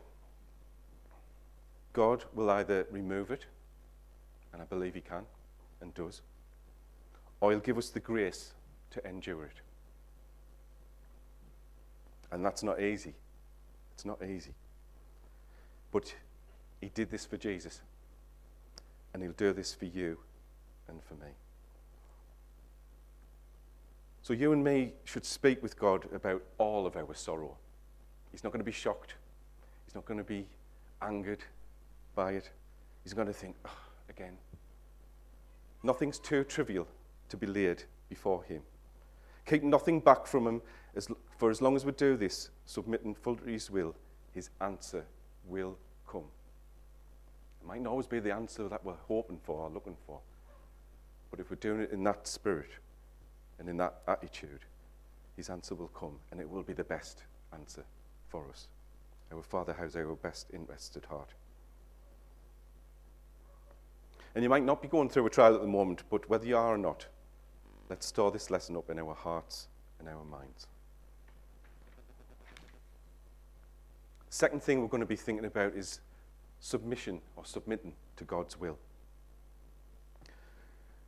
God 1.92 2.24
will 2.34 2.50
either 2.50 2.86
remove 2.90 3.30
it, 3.30 3.46
and 4.52 4.62
I 4.62 4.66
believe 4.66 4.94
He 4.94 5.00
can 5.00 5.24
and 5.80 5.92
does, 5.94 6.20
or 7.40 7.50
He'll 7.50 7.60
give 7.60 7.78
us 7.78 7.88
the 7.88 8.00
grace 8.00 8.52
to 8.90 9.06
endure 9.08 9.44
it. 9.44 9.60
And 12.30 12.44
that's 12.44 12.62
not 12.62 12.80
easy. 12.80 13.14
It's 13.94 14.04
not 14.04 14.22
easy. 14.22 14.52
But 15.90 16.14
He 16.80 16.90
did 16.90 17.10
this 17.10 17.24
for 17.24 17.38
Jesus. 17.38 17.80
And 19.14 19.22
He'll 19.22 19.32
do 19.32 19.54
this 19.54 19.74
for 19.74 19.86
you 19.86 20.18
and 20.86 21.02
for 21.02 21.14
me. 21.14 21.30
So 24.28 24.34
you 24.34 24.52
and 24.52 24.62
me 24.62 24.92
should 25.04 25.24
speak 25.24 25.62
with 25.62 25.78
God 25.78 26.06
about 26.12 26.42
all 26.58 26.84
of 26.86 26.98
our 26.98 27.14
sorrow. 27.14 27.56
He's 28.30 28.44
not 28.44 28.52
going 28.52 28.60
to 28.60 28.62
be 28.64 28.70
shocked. 28.70 29.14
He's 29.86 29.94
not 29.94 30.04
going 30.04 30.18
to 30.18 30.22
be 30.22 30.44
angered 31.00 31.42
by 32.14 32.32
it. 32.32 32.50
He's 33.02 33.14
going 33.14 33.28
to 33.28 33.32
think, 33.32 33.56
oh, 33.64 33.70
again. 34.10 34.36
Nothing's 35.82 36.18
too 36.18 36.44
trivial 36.44 36.86
to 37.30 37.38
be 37.38 37.46
laid 37.46 37.84
before 38.10 38.42
Him. 38.42 38.60
Keep 39.46 39.62
nothing 39.62 39.98
back 39.98 40.26
from 40.26 40.46
Him 40.46 40.60
as, 40.94 41.08
for 41.38 41.48
as 41.48 41.62
long 41.62 41.74
as 41.74 41.86
we 41.86 41.92
do 41.92 42.14
this, 42.14 42.50
submitting 42.66 43.14
full 43.14 43.36
to 43.36 43.46
His 43.46 43.70
will, 43.70 43.94
His 44.34 44.50
answer 44.60 45.06
will 45.46 45.78
come. 46.06 46.24
It 47.62 47.66
might 47.66 47.80
not 47.80 47.92
always 47.92 48.06
be 48.06 48.20
the 48.20 48.34
answer 48.34 48.68
that 48.68 48.84
we're 48.84 48.92
hoping 49.08 49.40
for 49.42 49.62
or 49.62 49.70
looking 49.70 49.96
for, 50.06 50.20
but 51.30 51.40
if 51.40 51.48
we're 51.48 51.56
doing 51.56 51.80
it 51.80 51.92
in 51.92 52.04
that 52.04 52.28
spirit 52.28 52.72
and 53.58 53.68
in 53.68 53.76
that 53.78 54.02
attitude, 54.06 54.60
His 55.36 55.50
answer 55.50 55.74
will 55.74 55.88
come 55.88 56.18
and 56.30 56.40
it 56.40 56.48
will 56.48 56.62
be 56.62 56.72
the 56.72 56.84
best 56.84 57.22
answer 57.52 57.84
for 58.28 58.48
us. 58.48 58.68
Our 59.32 59.42
Father 59.42 59.74
has 59.74 59.96
our 59.96 60.14
best 60.14 60.48
interest 60.52 60.96
at 60.96 61.04
heart. 61.04 61.34
And 64.34 64.42
you 64.42 64.48
might 64.48 64.64
not 64.64 64.80
be 64.80 64.88
going 64.88 65.08
through 65.08 65.26
a 65.26 65.30
trial 65.30 65.54
at 65.54 65.60
the 65.60 65.66
moment, 65.66 66.04
but 66.10 66.28
whether 66.28 66.46
you 66.46 66.56
are 66.56 66.74
or 66.74 66.78
not, 66.78 67.06
let's 67.88 68.06
store 68.06 68.30
this 68.30 68.50
lesson 68.50 68.76
up 68.76 68.90
in 68.90 68.98
our 68.98 69.14
hearts 69.14 69.68
and 69.98 70.08
our 70.08 70.24
minds. 70.24 70.66
Second 74.30 74.62
thing 74.62 74.80
we're 74.80 74.88
going 74.88 75.00
to 75.00 75.06
be 75.06 75.16
thinking 75.16 75.46
about 75.46 75.74
is 75.74 76.00
submission 76.60 77.20
or 77.36 77.44
submitting 77.44 77.94
to 78.16 78.24
God's 78.24 78.60
will. 78.60 78.78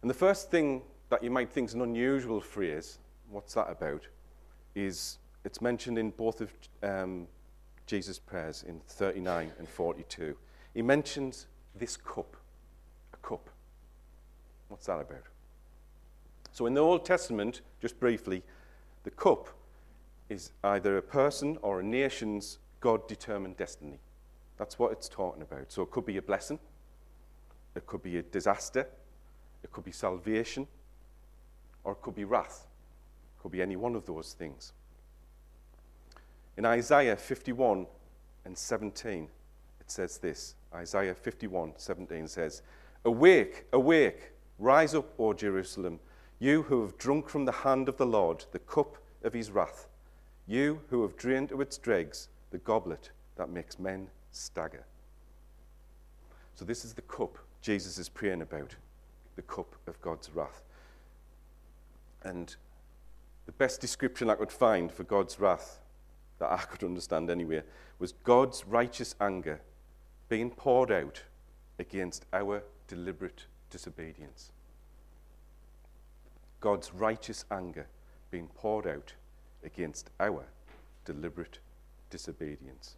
And 0.03 0.11
the 0.11 0.15
first 0.15 0.51
thing 0.51 0.83
that 1.11 1.23
you 1.23 1.31
might 1.31 1.51
think 1.51 1.69
is 1.69 1.75
an 1.75 1.83
unusual 1.83 2.41
phrase, 2.41 2.99
what's 3.29 3.55
that 3.55 3.69
about, 3.69 4.07
is 4.75 5.19
it's 5.45 5.61
mentioned 5.61 5.99
in 5.99 6.11
both 6.11 6.41
of 6.41 6.53
um, 6.83 7.27
Jesus' 7.87 8.19
prayers 8.19 8.65
in 8.67 8.81
39 8.87 9.53
and 9.59 9.69
42. 9.69 10.37
He 10.75 10.83
mentions 10.83 11.47
this 11.75 11.97
cup, 11.97 12.37
a 13.13 13.17
cup. 13.27 13.51
What's 14.69 14.87
that 14.87 15.01
about? 15.01 15.25
So 16.53 16.67
in 16.67 16.75
the 16.75 16.81
Old 16.81 17.05
Testament, 17.05 17.63
just 17.81 17.99
briefly, 17.99 18.43
the 19.03 19.11
cup 19.11 19.49
is 20.29 20.53
either 20.63 20.97
a 20.97 21.03
person 21.03 21.59
or 21.63 21.81
a 21.81 21.83
nation's 21.83 22.59
God 22.81 23.07
determined 23.09 23.57
destiny. 23.57 23.99
That's 24.57 24.79
what 24.79 24.93
it's 24.93 25.09
talking 25.09 25.43
about. 25.43 25.73
So 25.73 25.83
it 25.83 25.91
could 25.91 26.07
be 26.07 26.19
a 26.19 26.23
blessing, 26.23 26.59
it 27.75 27.87
could 27.87 28.03
be 28.03 28.19
a 28.19 28.23
disaster, 28.23 28.87
it 29.63 29.73
could 29.73 29.85
be 29.85 29.93
salvation, 29.93 30.67
or 31.85 31.93
it 31.93 32.03
could 32.03 32.15
be 32.15 32.25
wrath. 32.25 32.67
It 33.37 33.43
could 33.43 33.53
be 33.53 33.63
any 33.63 33.77
one 33.77 33.95
of 33.95 34.07
those 34.07 34.33
things. 34.33 34.73
In 36.57 36.67
Isaiah 36.67 37.17
51 37.17 37.87
and 38.45 38.57
17, 38.57 39.29
it 39.81 39.91
says 39.91 40.19
this 40.19 40.55
Isaiah 40.75 41.15
51 41.15 41.73
17 41.77 42.29
says, 42.29 42.63
Awake, 43.05 43.65
awake, 43.73 44.33
rise 44.59 44.95
up, 44.95 45.07
O 45.19 45.33
Jerusalem, 45.33 45.99
you 46.39 46.63
who 46.63 46.83
have 46.83 46.99
drunk 46.99 47.29
from 47.29 47.45
the 47.45 47.53
hand 47.53 47.89
of 47.89 47.97
the 47.97 48.07
Lord 48.07 48.45
the 48.53 48.59
cup 48.59 48.97
of 49.23 49.33
his 49.33 49.51
wrath, 49.51 49.87
you 50.47 50.81
who 50.91 51.03
have 51.03 51.17
drained 51.17 51.51
to 51.51 51.61
its 51.61 51.79
dregs 51.79 52.29
the 52.51 52.59
goblet 52.59 53.11
that 53.37 53.51
makes 53.51 53.79
men 53.79 54.09
stagger. 54.33 54.85
So, 56.55 56.65
this 56.65 56.85
is 56.85 56.93
the 56.93 57.03
cup 57.03 57.39
Jesus 57.63 57.99
is 57.99 58.09
praying 58.09 58.43
about 58.43 58.75
the 59.37 59.43
cup 59.43 59.75
of 59.87 60.01
God's 60.01 60.31
wrath. 60.35 60.63
And 62.23 62.55
the 63.47 63.53
best 63.53 63.81
description 63.81 64.31
I 64.31 64.35
could 64.35 64.53
find 64.53 64.93
for 64.93 65.05
God's 65.05 65.41
wrath, 65.41 65.81
that 66.39 66.51
I 66.51 66.57
could 66.71 66.85
understand 66.85 67.31
anyway, 67.31 67.63
was 67.99 68.13
God's 68.25 68.67
righteous 68.67 69.15
anger 69.21 69.61
being 70.29 70.51
poured 70.51 70.91
out 70.91 71.23
against 71.79 72.27
our 72.33 72.63
deliberate 72.87 73.47
disobedience. 73.71 74.53
God's 76.61 76.93
righteous 76.93 77.45
anger 77.51 77.87
being 78.31 78.49
poured 78.49 78.87
out 78.87 79.15
against 79.65 80.11
our 80.21 80.45
deliberate 81.05 81.59
disobedience. 82.11 82.97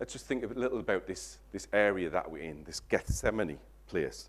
Let's 0.00 0.12
just 0.12 0.26
think 0.26 0.42
a 0.42 0.48
little 0.48 0.80
about 0.80 1.06
this, 1.06 1.38
this 1.52 1.68
area 1.72 2.10
that 2.10 2.30
we're 2.30 2.42
in, 2.42 2.64
this 2.64 2.80
Gethsemane 2.80 3.58
place. 3.86 4.28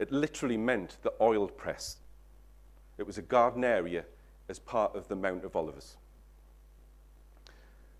It 0.00 0.10
literally 0.10 0.56
meant 0.56 0.96
the 1.02 1.12
oil 1.20 1.46
press. 1.46 1.98
It 2.96 3.06
was 3.06 3.18
a 3.18 3.22
garden 3.22 3.64
area 3.64 4.06
as 4.48 4.58
part 4.58 4.96
of 4.96 5.08
the 5.08 5.14
Mount 5.14 5.44
of 5.44 5.54
Olives, 5.54 5.98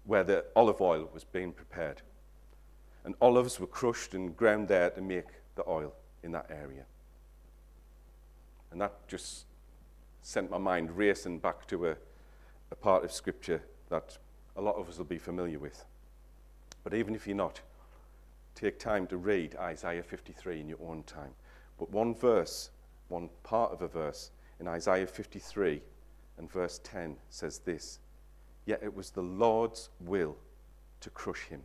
where 0.04 0.25
the 0.25 0.47
olive 0.57 0.80
oil 0.80 1.11
was 1.12 1.25
being 1.25 1.52
prepared. 1.52 2.00
And 3.04 3.14
olives 3.21 3.61
were 3.61 3.66
crushed 3.66 4.14
and 4.14 4.35
ground 4.35 4.69
there 4.69 4.88
to 4.88 5.02
make 5.02 5.26
the 5.57 5.69
oil 5.69 5.92
in 6.23 6.33
that 6.33 6.50
area. 6.50 6.87
And 8.73 8.80
that 8.80 9.07
just 9.07 9.45
sent 10.23 10.50
my 10.50 10.59
mind 10.59 10.97
racing 10.97 11.38
back 11.38 11.66
to 11.66 11.88
a, 11.88 11.97
a 12.71 12.76
part 12.76 13.04
of 13.04 13.12
Scripture 13.12 13.62
that 13.90 14.16
a 14.57 14.62
lot 14.62 14.76
of 14.76 14.88
us 14.88 14.97
will 14.97 15.04
be 15.04 15.19
familiar 15.19 15.59
with. 15.59 15.85
But 16.83 16.95
even 16.95 17.14
if 17.14 17.26
you're 17.26 17.37
not, 17.37 17.61
take 18.54 18.78
time 18.78 19.07
to 19.09 19.19
read 19.19 19.54
Isaiah 19.57 20.02
53 20.02 20.61
in 20.61 20.69
your 20.71 20.78
own 20.83 21.02
time. 21.02 21.33
But 21.80 21.90
one 21.90 22.14
verse, 22.14 22.68
one 23.08 23.30
part 23.42 23.72
of 23.72 23.80
a 23.80 23.88
verse 23.88 24.32
in 24.60 24.68
Isaiah 24.68 25.06
53 25.06 25.80
and 26.37 26.52
verse 26.52 26.78
10 26.84 27.16
says 27.30 27.60
this 27.60 27.99
Yet 28.66 28.82
it 28.82 28.94
was 28.94 29.10
the 29.10 29.22
Lord's 29.22 29.88
will 29.99 30.37
to 31.00 31.08
crush 31.08 31.44
him 31.44 31.62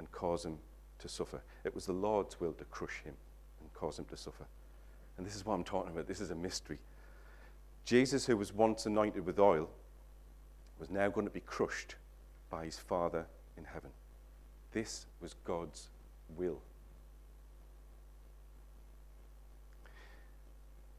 and 0.00 0.10
cause 0.10 0.44
him 0.44 0.58
to 0.98 1.08
suffer. 1.08 1.40
It 1.64 1.72
was 1.72 1.86
the 1.86 1.92
Lord's 1.92 2.40
will 2.40 2.52
to 2.54 2.64
crush 2.64 3.02
him 3.04 3.14
and 3.60 3.72
cause 3.72 4.00
him 4.00 4.04
to 4.06 4.16
suffer. 4.16 4.46
And 5.16 5.24
this 5.24 5.36
is 5.36 5.46
what 5.46 5.54
I'm 5.54 5.62
talking 5.62 5.92
about. 5.92 6.08
This 6.08 6.20
is 6.20 6.32
a 6.32 6.34
mystery. 6.34 6.80
Jesus, 7.84 8.26
who 8.26 8.36
was 8.36 8.52
once 8.52 8.84
anointed 8.86 9.24
with 9.24 9.38
oil, 9.38 9.70
was 10.80 10.90
now 10.90 11.08
going 11.08 11.26
to 11.26 11.32
be 11.32 11.40
crushed 11.40 11.94
by 12.50 12.64
his 12.64 12.78
Father 12.78 13.26
in 13.56 13.62
heaven. 13.62 13.90
This 14.72 15.06
was 15.20 15.36
God's 15.44 15.88
will. 16.36 16.60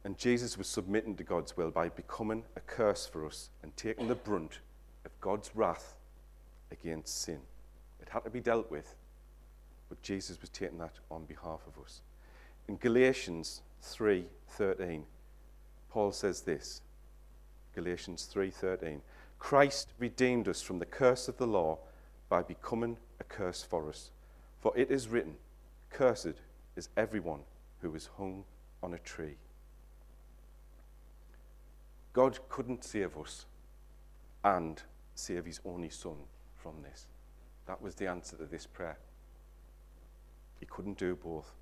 And 0.03 0.17
Jesus 0.17 0.57
was 0.57 0.67
submitting 0.67 1.15
to 1.17 1.23
God's 1.23 1.55
will 1.55 1.69
by 1.69 1.89
becoming 1.89 2.43
a 2.55 2.59
curse 2.61 3.05
for 3.05 3.25
us 3.25 3.49
and 3.61 3.75
taking 3.77 4.07
the 4.07 4.15
brunt 4.15 4.59
of 5.05 5.11
God's 5.21 5.51
wrath 5.55 5.95
against 6.71 7.21
sin. 7.21 7.39
It 8.01 8.09
had 8.09 8.23
to 8.23 8.29
be 8.29 8.39
dealt 8.39 8.71
with, 8.71 8.95
but 9.89 10.01
Jesus 10.01 10.41
was 10.41 10.49
taking 10.49 10.79
that 10.79 10.95
on 11.11 11.25
behalf 11.25 11.61
of 11.67 11.83
us. 11.83 12.01
In 12.67 12.77
Galatians 12.77 13.61
3:13, 13.81 15.05
Paul 15.89 16.11
says 16.11 16.41
this. 16.41 16.81
Galatians 17.75 18.25
3:13, 18.25 19.01
Christ 19.37 19.93
redeemed 19.99 20.47
us 20.47 20.61
from 20.61 20.79
the 20.79 20.85
curse 20.85 21.27
of 21.27 21.37
the 21.37 21.47
law 21.47 21.79
by 22.29 22.41
becoming 22.41 22.97
a 23.19 23.23
curse 23.23 23.63
for 23.63 23.89
us. 23.89 24.11
For 24.59 24.75
it 24.77 24.89
is 24.89 25.07
written, 25.07 25.37
Cursed 25.89 26.41
is 26.75 26.89
everyone 26.95 27.43
who 27.81 27.93
is 27.95 28.07
hung 28.17 28.45
on 28.81 28.93
a 28.93 28.99
tree. 28.99 29.37
God 32.13 32.39
couldn't 32.49 32.83
save 32.83 33.17
us 33.17 33.45
and 34.43 34.81
save 35.15 35.45
his 35.45 35.59
only 35.65 35.89
son 35.89 36.15
from 36.55 36.81
this. 36.81 37.07
That 37.67 37.81
was 37.81 37.95
the 37.95 38.07
answer 38.07 38.35
to 38.37 38.45
this 38.45 38.65
prayer. 38.65 38.97
He 40.59 40.65
couldn't 40.65 40.97
do 40.97 41.15
both. 41.15 41.53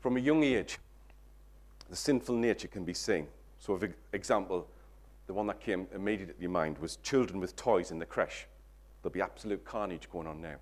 From 0.00 0.16
a 0.16 0.20
young 0.20 0.42
age, 0.44 0.78
the 1.88 1.96
sinful 1.96 2.36
nature 2.36 2.68
can 2.68 2.84
be 2.84 2.94
seen. 2.94 3.26
So, 3.58 3.76
for 3.76 3.94
example, 4.12 4.68
the 5.26 5.34
one 5.34 5.46
that 5.48 5.60
came 5.60 5.86
immediately 5.94 6.34
to 6.46 6.48
mind 6.48 6.78
was 6.78 6.96
children 6.96 7.40
with 7.40 7.56
toys 7.56 7.90
in 7.90 7.98
the 7.98 8.06
creche. 8.06 8.46
There'll 9.02 9.12
be 9.12 9.20
absolute 9.20 9.64
carnage 9.64 10.08
going 10.10 10.26
on 10.26 10.40
now. 10.40 10.56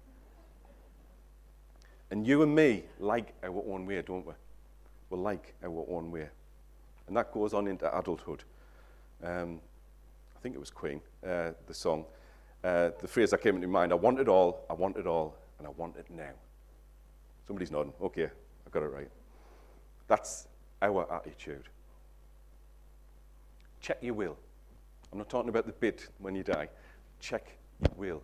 And 2.11 2.27
you 2.27 2.43
and 2.43 2.55
me 2.55 2.85
like 2.99 3.35
our 3.43 3.63
own 3.67 3.87
way, 3.87 4.03
don't 4.03 4.27
we? 4.27 4.33
We 5.11 5.19
like 5.19 5.55
our 5.63 5.85
own 5.89 6.11
way. 6.11 6.29
And 7.07 7.17
that 7.17 7.33
goes 7.33 7.55
on 7.55 7.67
into 7.67 7.87
adulthood. 7.97 8.45
Um, 9.23 9.61
I 10.37 10.41
think 10.41 10.55
it 10.55 10.59
was 10.59 10.71
Queen, 10.71 11.01
uh, 11.27 11.51
the 11.67 11.75
song. 11.75 12.05
Uh, 12.63 12.91
the 13.01 13.09
phrase 13.09 13.31
that 13.31 13.43
came 13.43 13.57
into 13.57 13.69
mind 13.69 13.93
I 13.93 13.97
want 13.97 14.19
it 14.19 14.29
all, 14.29 14.65
I 14.71 14.73
want 14.73 14.97
it 14.97 15.07
all, 15.07 15.37
and 15.59 15.67
I 15.67 15.71
want 15.71 15.97
it 15.97 16.07
now. 16.11 16.33
Somebody's 17.47 17.71
nodding. 17.71 17.93
Okay, 18.01 18.25
I 18.25 18.71
got 18.71 18.83
it 18.83 18.87
right. 18.87 19.11
That's 20.09 20.49
our 20.81 21.11
attitude. 21.13 21.69
Check 23.81 23.99
your 24.01 24.15
will. 24.15 24.37
I'm 25.13 25.19
not 25.19 25.29
talking 25.29 25.51
about 25.51 25.67
the 25.67 25.73
bit 25.73 26.09
when 26.19 26.35
you 26.35 26.43
die. 26.43 26.69
Check 27.21 27.57
your 27.83 27.93
will. 27.97 28.23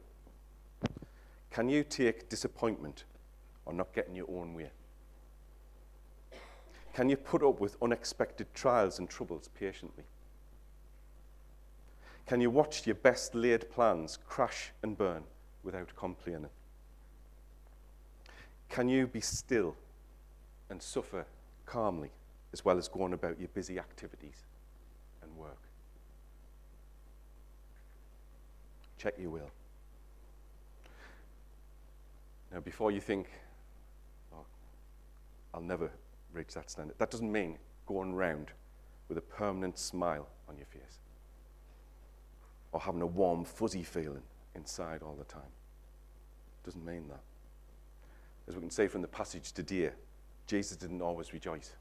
Can 1.50 1.68
you 1.68 1.84
take 1.84 2.28
disappointment 2.28 3.04
or 3.66 3.74
not 3.74 3.92
getting 3.92 4.14
your 4.14 4.28
own 4.30 4.54
way? 4.54 4.70
Can 6.92 7.08
you 7.08 7.16
put 7.16 7.42
up 7.42 7.60
with 7.60 7.76
unexpected 7.80 8.46
trials 8.54 8.98
and 8.98 9.08
troubles 9.08 9.48
patiently? 9.54 10.04
Can 12.26 12.40
you 12.40 12.50
watch 12.50 12.86
your 12.86 12.96
best 12.96 13.34
laid 13.34 13.70
plans 13.70 14.18
crash 14.26 14.72
and 14.82 14.96
burn 14.96 15.24
without 15.62 15.94
complaining? 15.96 16.50
Can 18.68 18.88
you 18.88 19.06
be 19.06 19.20
still 19.20 19.74
and 20.68 20.80
suffer 20.80 21.26
calmly 21.66 22.10
as 22.52 22.64
well 22.64 22.78
as 22.78 22.88
going 22.88 23.12
about 23.12 23.38
your 23.38 23.48
busy 23.48 23.78
activities 23.78 24.46
and 25.22 25.36
work? 25.36 25.58
Check 28.98 29.14
your 29.18 29.30
will. 29.30 29.50
Now, 32.52 32.60
before 32.60 32.90
you 32.90 33.00
think, 33.00 33.28
oh, 34.32 34.44
I'll 35.54 35.62
never 35.62 35.90
reach 36.32 36.54
that 36.54 36.70
standard. 36.70 36.96
That 36.98 37.10
doesn't 37.10 37.30
mean 37.30 37.58
going 37.86 38.14
round 38.14 38.48
with 39.08 39.18
a 39.18 39.22
permanent 39.22 39.78
smile 39.78 40.28
on 40.48 40.56
your 40.56 40.66
face 40.66 41.00
or 42.72 42.80
having 42.80 43.02
a 43.02 43.06
warm, 43.06 43.44
fuzzy 43.44 43.82
feeling 43.82 44.22
inside 44.54 45.02
all 45.02 45.16
the 45.16 45.24
time. 45.24 45.42
Doesn't 46.64 46.84
mean 46.84 47.08
that. 47.08 47.20
As 48.48 48.54
we 48.54 48.60
can 48.60 48.70
see 48.70 48.86
from 48.86 49.02
the 49.02 49.08
passage 49.08 49.52
today, 49.52 49.90
Jesus 50.46 50.76
didn't 50.76 51.02
always 51.02 51.32
rejoice, 51.32 51.72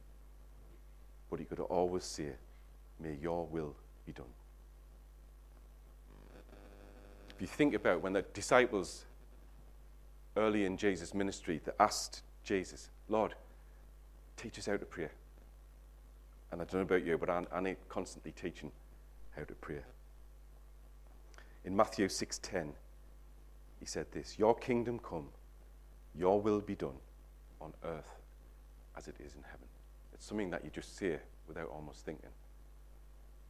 but 1.30 1.40
he 1.40 1.46
could 1.46 1.60
always 1.60 2.04
say, 2.04 2.32
May 3.00 3.16
your 3.22 3.46
will 3.48 3.76
be 4.06 4.12
done. 4.12 4.26
If 7.30 7.42
you 7.42 7.48
think 7.48 7.74
about 7.74 8.02
when 8.02 8.14
the 8.14 8.22
disciples 8.34 9.06
early 10.36 10.66
in 10.66 10.76
Jesus' 10.76 11.14
ministry, 11.14 11.62
they 11.64 11.72
asked 11.80 12.24
Jesus, 12.44 12.90
Lord, 13.08 13.36
teach 14.40 14.58
us 14.58 14.68
how 14.68 14.78
to 14.78 14.86
pray. 14.86 15.10
And 16.52 16.62
I 16.62 16.66
don't 16.66 16.76
know 16.76 16.82
about 16.82 17.06
you, 17.06 17.18
but 17.18 17.30
I, 17.30 17.46
I 17.52 17.60
need 17.60 17.78
constantly 17.90 18.32
teaching 18.32 18.72
how 19.36 19.44
to 19.44 19.54
pray. 19.56 19.82
In 21.66 21.76
Matthew 21.76 22.08
6:10, 22.08 22.74
he 23.80 23.86
said 23.86 24.12
this, 24.12 24.40
"Your 24.40 24.56
kingdom 24.56 25.00
come, 25.00 25.30
your 26.16 26.42
will 26.42 26.62
be 26.62 26.76
done 26.76 26.98
on 27.62 27.74
earth 27.84 28.16
as 28.96 29.08
it 29.08 29.16
is 29.20 29.36
in 29.36 29.44
heaven." 29.44 29.68
It's 30.14 30.26
something 30.26 30.50
that 30.52 30.64
you 30.64 30.72
just 30.72 30.96
say 30.96 31.20
without 31.48 31.70
almost 31.70 32.06
thinking. 32.06 32.32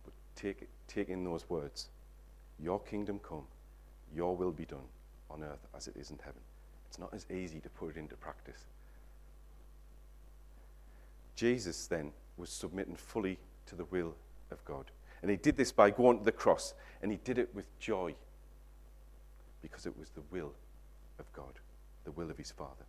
But 0.03 0.13
take, 0.35 0.67
take 0.87 1.09
in 1.09 1.23
those 1.23 1.49
words, 1.49 1.89
"Your 2.59 2.79
kingdom 2.79 3.19
come, 3.19 3.47
your 4.13 4.35
will 4.35 4.51
be 4.51 4.65
done 4.65 4.87
on 5.29 5.43
earth 5.43 5.67
as 5.75 5.87
it 5.87 5.95
is 5.95 6.09
in 6.09 6.17
heaven." 6.17 6.41
It's 6.87 6.97
not 6.97 7.13
as 7.13 7.29
easy 7.29 7.61
to 7.61 7.69
put 7.69 7.91
it 7.91 7.97
into 7.97 8.17
practice. 8.17 8.65
Jesus 11.39 11.87
then 11.87 12.11
was 12.35 12.49
submitting 12.49 12.97
fully 12.97 13.39
to 13.65 13.75
the 13.75 13.85
will 13.85 14.13
of 14.51 14.63
God. 14.65 14.91
And 15.21 15.31
he 15.31 15.37
did 15.37 15.55
this 15.55 15.71
by 15.71 15.89
going 15.89 16.19
to 16.19 16.25
the 16.25 16.33
cross, 16.33 16.73
and 17.01 17.09
he 17.09 17.17
did 17.23 17.37
it 17.37 17.55
with 17.55 17.65
joy 17.79 18.13
because 19.61 19.85
it 19.85 19.97
was 19.97 20.09
the 20.09 20.23
will 20.31 20.51
of 21.17 21.31
God, 21.31 21.53
the 22.03 22.11
will 22.11 22.29
of 22.29 22.37
his 22.37 22.51
Father. 22.51 22.85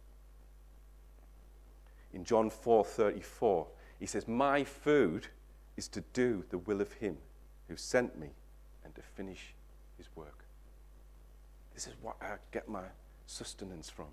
In 2.12 2.24
John 2.24 2.50
4:34, 2.50 3.68
he 4.00 4.06
says, 4.06 4.26
"My 4.26 4.64
food 4.64 5.28
is 5.76 5.86
to 5.86 6.00
do 6.12 6.44
the 6.50 6.58
will 6.58 6.80
of 6.80 6.94
him 6.94 7.18
who 7.68 7.76
sent 7.76 8.18
me 8.18 8.34
and 8.82 8.92
to 8.96 9.02
finish 9.02 9.54
his 9.96 10.08
work." 10.16 10.44
This 11.72 11.86
is 11.86 11.94
what 12.02 12.20
I 12.20 12.38
get 12.50 12.68
my 12.68 12.88
sustenance 13.26 13.88
from. 13.88 14.12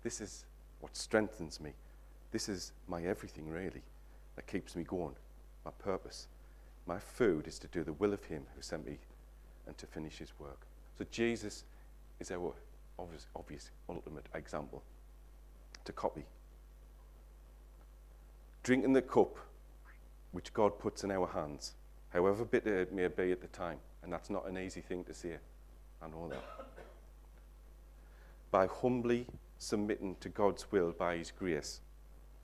This 0.00 0.22
is 0.22 0.46
what 0.80 0.96
strengthens 0.96 1.60
me. 1.60 1.74
This 2.30 2.48
is 2.48 2.72
my 2.86 3.02
everything, 3.02 3.48
really, 3.48 3.82
that 4.36 4.46
keeps 4.46 4.76
me 4.76 4.84
going, 4.84 5.14
my 5.64 5.70
purpose. 5.78 6.28
My 6.86 6.98
food 6.98 7.46
is 7.46 7.58
to 7.60 7.66
do 7.68 7.84
the 7.84 7.92
will 7.94 8.12
of 8.12 8.24
Him 8.24 8.44
who 8.54 8.62
sent 8.62 8.86
me 8.86 8.98
and 9.66 9.76
to 9.78 9.86
finish 9.86 10.18
His 10.18 10.32
work. 10.38 10.60
So 10.96 11.04
Jesus 11.10 11.64
is 12.20 12.30
our 12.30 12.52
obvious, 12.98 13.26
obvious 13.36 13.70
ultimate 13.88 14.26
example 14.34 14.82
to 15.84 15.92
copy. 15.92 16.24
Drinking 18.62 18.92
the 18.92 19.02
cup 19.02 19.36
which 20.32 20.52
God 20.52 20.78
puts 20.78 21.04
in 21.04 21.10
our 21.10 21.26
hands, 21.26 21.74
however 22.10 22.44
bitter 22.44 22.80
it 22.80 22.92
may 22.92 23.08
be 23.08 23.32
at 23.32 23.40
the 23.40 23.46
time, 23.48 23.78
and 24.02 24.12
that's 24.12 24.28
not 24.28 24.46
an 24.46 24.58
easy 24.58 24.80
thing 24.80 25.04
to 25.04 25.14
say, 25.14 25.36
I 26.02 26.08
know 26.08 26.28
that. 26.28 26.44
By 28.50 28.66
humbly 28.66 29.26
submitting 29.58 30.16
to 30.20 30.28
God's 30.28 30.70
will 30.70 30.92
by 30.92 31.16
His 31.16 31.30
grace, 31.30 31.80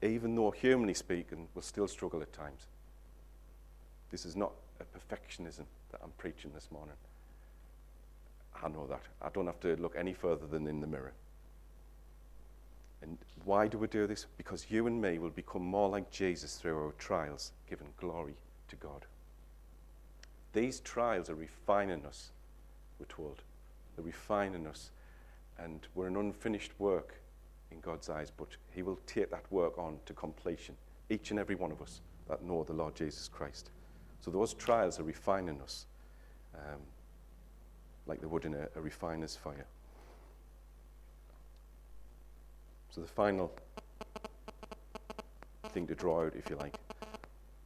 even 0.02 0.34
though 0.34 0.50
humanly 0.50 0.94
speaking, 0.94 1.48
we'll 1.54 1.62
still 1.62 1.88
struggle 1.88 2.20
at 2.22 2.32
times. 2.32 2.66
This 4.10 4.24
is 4.24 4.36
not 4.36 4.52
a 4.80 4.84
perfectionism 4.84 5.64
that 5.90 6.00
I'm 6.02 6.12
preaching 6.18 6.50
this 6.54 6.68
morning. 6.70 6.94
I 8.62 8.68
know 8.68 8.86
that. 8.86 9.02
I 9.20 9.28
don't 9.30 9.46
have 9.46 9.60
to 9.60 9.76
look 9.76 9.94
any 9.96 10.12
further 10.12 10.46
than 10.46 10.66
in 10.66 10.80
the 10.80 10.86
mirror. 10.86 11.12
And 13.02 13.18
why 13.44 13.68
do 13.68 13.76
we 13.76 13.86
do 13.86 14.06
this? 14.06 14.26
Because 14.38 14.66
you 14.70 14.86
and 14.86 15.00
me 15.00 15.18
will 15.18 15.30
become 15.30 15.62
more 15.62 15.88
like 15.88 16.10
Jesus 16.10 16.56
through 16.56 16.78
our 16.78 16.92
trials, 16.92 17.52
giving 17.68 17.88
glory 17.98 18.34
to 18.68 18.76
God. 18.76 19.04
These 20.52 20.80
trials 20.80 21.28
are 21.28 21.34
refining 21.34 22.06
us, 22.06 22.30
we're 22.98 23.06
told. 23.06 23.42
They're 23.96 24.04
refining 24.04 24.66
us. 24.66 24.90
And 25.58 25.86
we're 25.94 26.06
an 26.06 26.16
unfinished 26.16 26.72
work 26.78 27.16
in 27.74 27.80
God's 27.80 28.08
eyes, 28.08 28.30
but 28.30 28.48
He 28.70 28.82
will 28.82 28.98
take 29.06 29.30
that 29.30 29.44
work 29.50 29.76
on 29.78 29.98
to 30.06 30.14
completion, 30.14 30.76
each 31.10 31.30
and 31.30 31.38
every 31.38 31.54
one 31.54 31.72
of 31.72 31.82
us 31.82 32.00
that 32.28 32.42
know 32.42 32.64
the 32.64 32.72
Lord 32.72 32.94
Jesus 32.94 33.28
Christ. 33.28 33.70
So 34.20 34.30
those 34.30 34.54
trials 34.54 34.98
are 34.98 35.02
refining 35.02 35.60
us 35.60 35.86
um, 36.54 36.80
like 38.06 38.20
they 38.20 38.26
would 38.26 38.44
in 38.44 38.54
a, 38.54 38.68
a 38.76 38.80
refiner's 38.80 39.36
fire. 39.36 39.66
So 42.90 43.00
the 43.00 43.06
final 43.06 43.52
thing 45.70 45.86
to 45.88 45.94
draw 45.94 46.24
out, 46.24 46.34
if 46.36 46.48
you 46.48 46.56
like, 46.56 46.76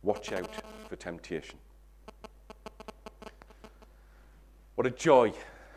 watch 0.03 0.33
out 0.33 0.51
for 0.89 0.97
temptation. 0.97 1.59
What 4.77 4.87
a 4.87 4.91
joy, 4.91 5.33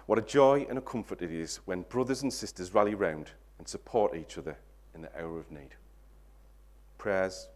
what 0.06 0.18
a 0.18 0.22
joy 0.22 0.66
and 0.70 0.78
a 0.78 0.82
comfort 0.82 1.22
it 1.22 1.32
is 1.32 1.58
when 1.66 1.82
brothers 1.82 2.22
and 2.24 2.32
sisters 2.32 2.74
rally 2.74 2.96
round 2.96 3.32
and 3.62 3.68
support 3.68 4.16
each 4.16 4.40
other 4.40 4.58
in 4.96 5.04
the 5.04 5.16
hour 5.16 5.38
of 5.38 5.52
need. 5.52 5.76
Prayers, 6.98 7.48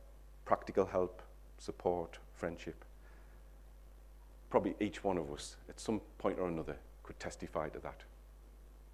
practical 0.45 0.85
help, 0.85 1.23
support, 1.57 2.19
friendship. 2.35 2.85
Probably 4.51 4.75
each 4.79 5.03
one 5.03 5.17
of 5.17 5.31
us, 5.31 5.55
at 5.67 5.79
some 5.79 5.99
point 6.19 6.37
or 6.37 6.47
another, 6.47 6.75
could 7.01 7.19
testify 7.19 7.69
to 7.69 7.79
that. 7.79 8.03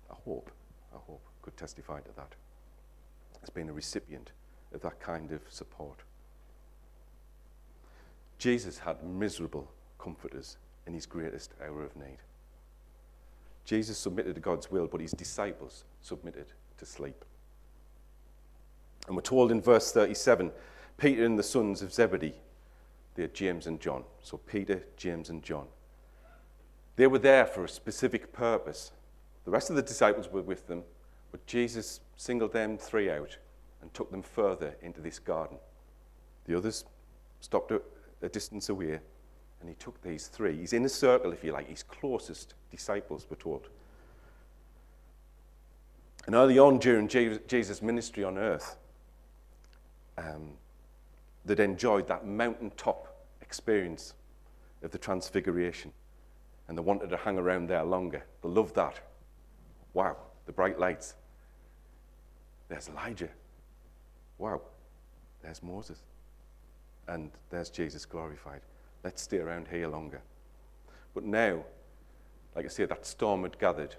I 0.10 0.16
hope, 0.24 0.52
I 0.96 1.00
hope, 1.06 1.22
could 1.42 1.58
testify 1.58 2.00
to 2.00 2.16
that 2.16 2.34
has 3.42 3.50
been 3.50 3.68
a 3.68 3.74
recipient 3.74 4.32
of 4.74 4.80
that 4.80 5.02
kind 5.02 5.34
of 5.34 5.42
support. 5.50 6.00
Jesus 8.38 8.78
had 8.78 9.04
miserable 9.04 9.70
comforters 10.00 10.56
in 10.88 10.94
his 10.94 11.06
greatest 11.06 11.56
hour 11.62 11.84
of 11.84 11.94
need. 11.98 12.20
Jesus 13.66 13.98
submitted 13.98 14.36
to 14.36 14.42
God's 14.42 14.72
will, 14.72 14.88
but 14.88 15.02
his 15.02 15.12
disciples 15.12 15.84
submitted 16.02 16.54
to 16.82 16.86
sleep. 16.86 17.24
And 19.08 19.16
we're 19.16 19.22
told 19.22 19.52
in 19.52 19.62
verse 19.62 19.92
37 19.92 20.52
Peter 20.98 21.26
and 21.26 21.38
the 21.38 21.44
sons 21.44 21.82
of 21.82 21.94
Zebedee, 21.94 22.34
they're 23.16 23.28
James 23.28 23.68
and 23.68 23.80
John. 23.80 24.04
So 24.22 24.38
Peter, 24.38 24.84
James, 24.98 25.30
and 25.30 25.42
John. 25.42 25.68
They 26.96 27.08
were 27.08 27.20
there 27.20 27.46
for 27.46 27.64
a 27.64 27.70
specific 27.70 28.34
purpose. 28.34 28.92
The 29.46 29.52
rest 29.52 29.70
of 29.70 29.76
the 29.76 29.82
disciples 29.82 30.30
were 30.30 30.42
with 30.42 30.68
them, 30.68 30.84
but 31.32 31.46
Jesus 31.46 32.02
singled 32.18 32.54
them 32.54 32.78
three 32.78 33.10
out 33.10 33.38
and 33.82 33.94
took 33.94 34.12
them 34.12 34.22
further 34.22 34.76
into 34.82 35.02
this 35.02 35.18
garden. 35.18 35.58
The 36.46 36.58
others 36.58 36.86
stopped 37.42 37.72
a, 37.72 37.82
a 38.22 38.30
distance 38.30 38.70
away, 38.70 39.00
and 39.60 39.70
he 39.70 39.76
took 39.76 40.02
these 40.02 40.28
three. 40.28 40.58
He's 40.58 40.74
in 40.74 40.86
a 40.86 40.90
circle, 40.90 41.32
if 41.32 41.44
you 41.44 41.52
like, 41.52 41.70
his 41.70 41.84
closest 41.84 42.54
disciples, 42.70 43.28
we're 43.30 43.38
told. 43.38 43.70
And 46.26 46.36
early 46.36 46.60
on 46.60 46.78
during 46.78 47.08
Jesus' 47.08 47.82
ministry 47.82 48.24
on 48.24 48.38
earth, 48.38 48.78
um, 50.18 50.52
they'd 51.46 51.60
enjoyed 51.60 52.08
that 52.08 52.26
mountaintop 52.26 53.08
experience 53.42 54.14
of 54.84 54.92
the 54.92 54.98
transfiguration. 54.98 55.92
And 56.68 56.78
they 56.78 56.82
wanted 56.82 57.10
to 57.10 57.18
hang 57.18 57.38
around 57.38 57.68
there 57.68 57.84
longer. 57.84 58.24
They 58.44 58.50
loved 58.50 58.76
that. 58.76 59.00
Wow, 59.94 60.16
the 60.46 60.52
bright 60.52 60.80
lights. 60.80 61.16
There's 62.70 62.88
Elijah. 62.88 63.30
Wow, 64.38 64.62
there's 65.42 65.62
Moses. 65.62 66.00
And 67.08 67.32
there's 67.50 67.70
Jesus 67.70 68.06
glorified. 68.06 68.62
Let's 69.04 69.22
stay 69.22 69.40
around 69.40 69.68
here 69.68 69.88
longer. 69.88 70.22
But 71.14 71.26
now, 71.26 71.64
like 72.56 72.66
I 72.66 72.70
say, 72.70 72.86
that 72.86 73.06
storm 73.06 73.44
had 73.44 73.60
gathered, 73.60 73.96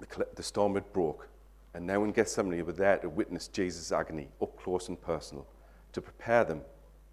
the, 0.00 0.26
the 0.34 0.42
storm 0.42 0.74
had 0.74 0.92
broke, 0.92 1.28
and 1.74 1.86
now 1.86 2.02
in 2.04 2.12
Gethsemane, 2.12 2.64
were 2.64 2.72
there 2.72 2.98
to 2.98 3.08
witness 3.08 3.48
Jesus' 3.48 3.92
agony 3.92 4.28
up 4.42 4.60
close 4.60 4.88
and 4.88 5.00
personal, 5.00 5.46
to 5.92 6.00
prepare 6.00 6.44
them 6.44 6.62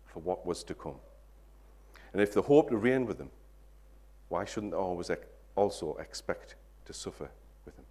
for 0.05 0.19
what 0.19 0.45
was 0.45 0.63
to 0.63 0.73
come. 0.73 0.95
And 2.13 2.21
if 2.21 2.33
the 2.33 2.41
hope 2.41 2.69
to 2.69 2.77
reign 2.77 3.05
with 3.05 3.17
them, 3.17 3.29
why 4.29 4.45
shouldn't 4.45 4.71
they 4.71 4.77
always 4.77 5.11
also 5.55 5.95
expect 5.97 6.55
to 6.85 6.93
suffer 6.93 7.29
with 7.65 7.75
him? 7.75 7.85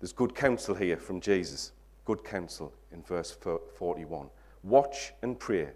There's 0.00 0.12
good 0.12 0.34
counsel 0.34 0.74
here 0.74 0.96
from 0.96 1.20
Jesus, 1.20 1.72
good 2.04 2.24
counsel 2.24 2.72
in 2.92 3.02
verse 3.02 3.36
41. 3.76 4.28
Watch 4.62 5.12
and 5.22 5.38
pray 5.38 5.68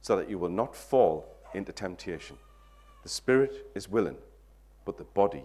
so 0.00 0.16
that 0.16 0.28
you 0.28 0.38
will 0.38 0.48
not 0.48 0.74
fall 0.74 1.26
into 1.54 1.72
temptation. 1.72 2.36
The 3.02 3.08
spirit 3.08 3.66
is 3.74 3.88
willing, 3.88 4.16
but 4.84 4.96
the 4.96 5.04
body, 5.04 5.44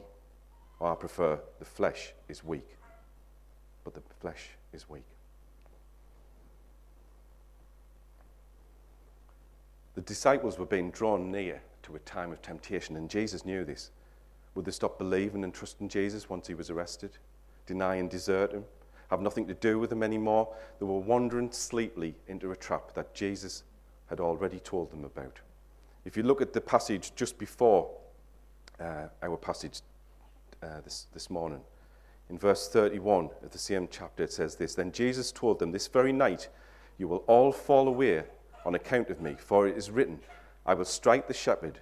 I 0.81 0.93
prefer, 0.95 1.39
the 1.59 1.65
flesh 1.65 2.13
is 2.29 2.43
weak. 2.43 2.67
But 3.83 3.93
the 3.93 4.01
flesh 4.19 4.49
is 4.73 4.89
weak. 4.89 5.05
The 9.95 10.01
disciples 10.01 10.59
were 10.59 10.65
being 10.65 10.91
drawn 10.91 11.31
near 11.31 11.61
to 11.83 11.95
a 11.95 11.99
time 11.99 12.31
of 12.31 12.41
temptation, 12.41 12.95
and 12.97 13.09
Jesus 13.09 13.45
knew 13.45 13.65
this. 13.65 13.89
Would 14.53 14.65
they 14.65 14.71
stop 14.71 14.99
believing 14.99 15.43
and 15.43 15.53
trusting 15.53 15.89
Jesus 15.89 16.29
once 16.29 16.47
he 16.47 16.53
was 16.53 16.69
arrested? 16.69 17.11
Deny 17.65 17.95
and 17.95 18.09
desert 18.09 18.51
him? 18.51 18.65
Have 19.09 19.21
nothing 19.21 19.47
to 19.47 19.53
do 19.53 19.79
with 19.79 19.91
him 19.91 20.03
anymore? 20.03 20.53
They 20.79 20.85
were 20.85 20.99
wandering 20.99 21.51
sleepily 21.51 22.13
into 22.27 22.51
a 22.51 22.55
trap 22.55 22.93
that 22.93 23.13
Jesus 23.13 23.63
had 24.07 24.19
already 24.19 24.59
told 24.59 24.91
them 24.91 25.05
about. 25.05 25.39
If 26.05 26.15
you 26.15 26.23
look 26.23 26.41
at 26.41 26.53
the 26.53 26.61
passage 26.61 27.13
just 27.15 27.37
before 27.37 27.89
uh, 28.79 29.07
our 29.23 29.37
passage 29.37 29.81
uh, 30.61 30.81
this, 30.83 31.07
this 31.13 31.29
morning, 31.29 31.61
in 32.29 32.37
verse 32.37 32.67
31 32.67 33.29
of 33.43 33.51
the 33.51 33.57
same 33.57 33.87
chapter, 33.89 34.23
it 34.23 34.33
says 34.33 34.55
this 34.55 34.75
Then 34.75 34.91
Jesus 34.91 35.31
told 35.31 35.59
them, 35.59 35.71
This 35.71 35.87
very 35.87 36.11
night 36.11 36.49
you 36.97 37.07
will 37.07 37.23
all 37.27 37.51
fall 37.51 37.87
away 37.87 38.23
on 38.65 38.75
account 38.75 39.09
of 39.09 39.21
me, 39.21 39.35
for 39.37 39.67
it 39.67 39.77
is 39.77 39.91
written, 39.91 40.19
I 40.65 40.73
will 40.73 40.85
strike 40.85 41.27
the 41.27 41.33
shepherd, 41.33 41.79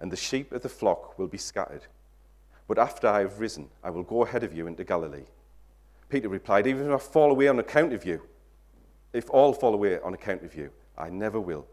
and 0.00 0.10
the 0.10 0.16
sheep 0.16 0.52
of 0.52 0.62
the 0.62 0.68
flock 0.68 1.18
will 1.18 1.28
be 1.28 1.38
scattered. 1.38 1.86
But 2.66 2.78
after 2.78 3.06
I 3.08 3.20
have 3.20 3.40
risen, 3.40 3.68
I 3.82 3.90
will 3.90 4.02
go 4.02 4.24
ahead 4.24 4.42
of 4.42 4.54
you 4.54 4.66
into 4.66 4.84
Galilee. 4.84 5.26
Peter 6.08 6.28
replied, 6.28 6.66
Even 6.66 6.86
if 6.86 6.92
I 6.92 6.98
fall 6.98 7.30
away 7.30 7.48
on 7.48 7.58
account 7.58 7.92
of 7.92 8.06
you, 8.06 8.22
if 9.12 9.28
all 9.30 9.52
fall 9.52 9.74
away 9.74 10.00
on 10.00 10.14
account 10.14 10.42
of 10.42 10.54
you, 10.54 10.70
I 10.96 11.10
never 11.10 11.40
will. 11.40 11.66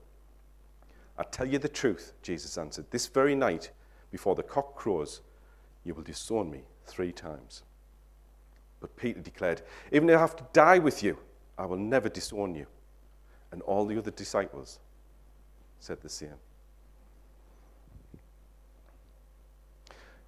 I 1.18 1.24
tell 1.24 1.48
you 1.48 1.60
the 1.60 1.70
truth, 1.70 2.14
Jesus 2.22 2.58
answered. 2.58 2.86
This 2.92 3.08
very 3.08 3.36
night, 3.36 3.72
before 4.12 4.36
the 4.36 4.44
cock 4.44 4.76
crows, 4.76 5.22
you 5.84 5.94
will 5.94 6.04
disown 6.04 6.52
me 6.52 6.62
three 6.86 7.12
times. 7.12 7.64
But 8.80 8.96
Peter 8.96 9.20
declared, 9.20 9.62
Even 9.92 10.10
if 10.10 10.18
I 10.18 10.20
have 10.20 10.36
to 10.38 10.46
die 10.54 10.80
with 10.80 11.04
you, 11.04 11.18
I 11.58 11.66
will 11.66 11.78
never 11.78 12.10
disown 12.10 12.56
you. 12.56 12.66
And 13.52 13.62
all 13.64 13.86
the 13.86 13.98
other 13.98 14.12
disciples 14.12 14.80
said 15.80 16.02
the 16.02 16.10
same. 16.10 16.30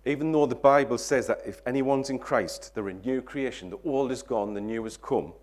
Even 0.06 0.32
though 0.32 0.46
the 0.46 0.56
Bible 0.56 0.98
says 0.98 1.28
that 1.28 1.42
if 1.46 1.62
anyone's 1.66 2.10
in 2.10 2.20
Christ, 2.20 2.76
they're 2.76 2.90
a 2.90 2.94
new 2.94 3.22
creation, 3.22 3.70
the 3.70 3.80
old 3.86 4.12
is 4.12 4.22
gone, 4.22 4.54
the 4.54 4.62
new 4.62 4.84
has 4.84 4.98
come, 4.98 5.34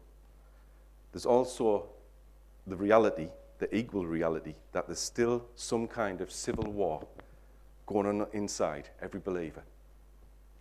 there's 1.12 1.26
also 1.26 1.86
the 2.66 2.76
reality, 2.76 3.28
the 3.58 3.74
equal 3.74 4.06
reality, 4.06 4.54
that 4.72 4.86
there's 4.86 5.00
still 5.00 5.46
some 5.56 5.88
kind 5.88 6.20
of 6.20 6.30
civil 6.30 6.70
war 6.70 7.06
going 7.86 8.06
on 8.06 8.26
inside 8.32 8.90
every 9.00 9.20
believer. 9.20 9.62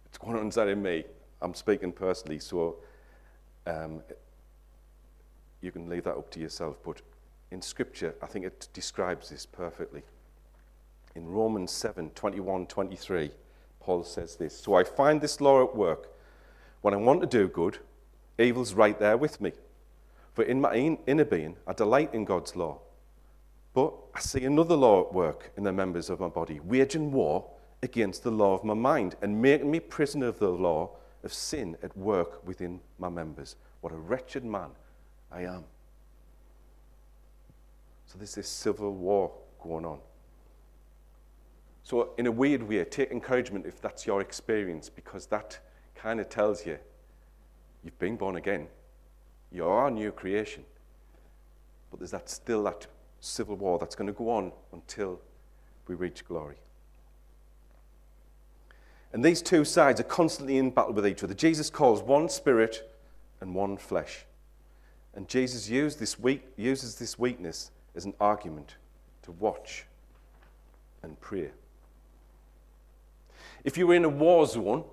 It's 0.10 0.19
on 0.24 0.82
me. 0.82 1.04
I'm 1.41 1.54
speaking 1.54 1.91
personally, 1.91 2.39
so 2.39 2.78
um, 3.65 4.02
you 5.62 5.72
can 5.72 5.89
leave 5.89 6.04
that 6.04 6.15
up 6.15 6.30
to 6.32 6.39
yourself. 6.39 6.78
But 6.84 7.02
in 7.52 7.62
Scripture, 7.62 8.15
I 8.22 8.26
think 8.26 8.45
it 8.45 8.67
describes 8.74 9.30
this 9.30 9.45
perfectly. 9.45 10.04
In 11.15 11.28
Romans 11.28 11.72
7 11.72 12.12
21 12.12 12.67
23, 12.67 13.32
Paul 13.80 14.04
says 14.04 14.36
this 14.36 14.58
So 14.58 14.76
I 14.76 14.84
find 14.84 15.22
this 15.22 15.41
law 15.41 15.63
at 15.63 15.76
work. 15.76 16.10
When 16.82 16.93
I 16.93 16.98
want 16.98 17.22
to 17.22 17.28
do 17.28 17.48
good, 17.48 17.80
evil's 18.38 18.74
right 18.74 18.98
there 19.00 19.17
with 19.17 19.41
me. 19.41 19.52
For 20.34 20.43
in 20.43 20.62
my 20.62 20.74
inner 20.76 21.26
being, 21.26 21.58
I 21.67 21.74
delight 21.74 22.13
in 22.13 22.24
God's 22.24 22.56
law. 22.56 22.80
But 23.74 23.93
I 24.15 24.19
see 24.19 24.45
another 24.45 24.76
law 24.76 25.02
at 25.02 25.13
work 25.13 25.52
in 25.58 25.63
the 25.63 25.74
members 25.74 26.10
of 26.10 26.19
my 26.19 26.30
body, 26.30 26.60
waging 26.62 27.12
war 27.12 27.45
against 27.82 28.24
the 28.24 28.32
law 28.32 28.54
of 28.56 28.63
my 28.63 28.74
mind 28.74 29.15
and 29.22 29.42
making 29.42 29.72
me 29.72 29.80
prisoner 29.80 30.28
of 30.28 30.39
the 30.39 30.50
law 30.50 30.92
of 31.24 31.34
sin 31.34 31.78
at 31.84 31.96
work 31.98 32.46
within 32.46 32.80
my 32.98 33.10
members. 33.10 33.56
What 33.82 33.94
a 33.94 33.98
wretched 33.98 34.44
man 34.44 34.70
I 35.32 35.44
am. 35.44 35.63
So 38.06 38.18
there's 38.18 38.36
this 38.36 38.50
civil 38.50 38.94
war 38.94 39.32
going 39.62 39.86
on. 39.86 40.00
So, 41.84 42.12
in 42.18 42.28
a 42.28 42.32
weird 42.32 42.62
way, 42.63 42.84
take 42.86 43.12
encouragement 43.12 43.65
if 43.65 43.82
that's 43.82 44.06
your 44.06 44.22
experience, 44.22 44.89
because 44.89 45.26
that 45.28 45.58
kind 45.96 46.20
of 46.20 46.30
tells 46.30 46.65
you 46.65 46.78
you've 47.84 47.98
been 47.98 48.15
born 48.15 48.36
again. 48.36 48.68
You 49.52 49.65
are 49.65 49.88
a 49.88 49.92
new 49.92 50.12
creation. 50.12 50.65
But 51.89 52.00
there's 52.00 52.12
that 52.12 52.30
still 52.30 52.63
that 52.63 52.86
civil 53.20 53.56
war 53.56 53.80
that's 53.80 53.96
going 53.96 54.08
to 54.08 54.13
go 54.13 54.30
on 54.30 54.52
until 54.72 55.20
we 55.88 55.96
reach 55.96 56.26
glory. 56.26 56.58
And 59.12 59.26
these 59.26 59.41
two 59.41 59.65
sides 59.65 60.00
are 60.00 60.04
constantly 60.04 60.58
in 60.58 60.69
battle 60.69 60.93
with 60.93 61.08
each 61.08 61.24
other. 61.24 61.34
Jesus 61.34 61.69
calls 61.69 62.02
one 62.02 62.30
spirit 62.30 62.91
and 63.41 63.56
one 63.56 63.78
flesh. 63.78 64.26
And 65.15 65.28
Jesus 65.28 65.67
this 65.95 66.19
weak, 66.19 66.43
uses 66.56 66.95
this 66.95 67.17
weakness 67.17 67.72
as 67.95 68.06
an 68.06 68.13
argument 68.19 68.76
to 69.24 69.32
watch 69.32 69.86
and 71.02 71.19
pray. 71.19 71.50
If 73.63 73.78
you 73.78 73.88
were 73.88 73.95
in 73.95 74.06
a 74.06 74.10
war 74.10 74.45
zone 74.45 74.84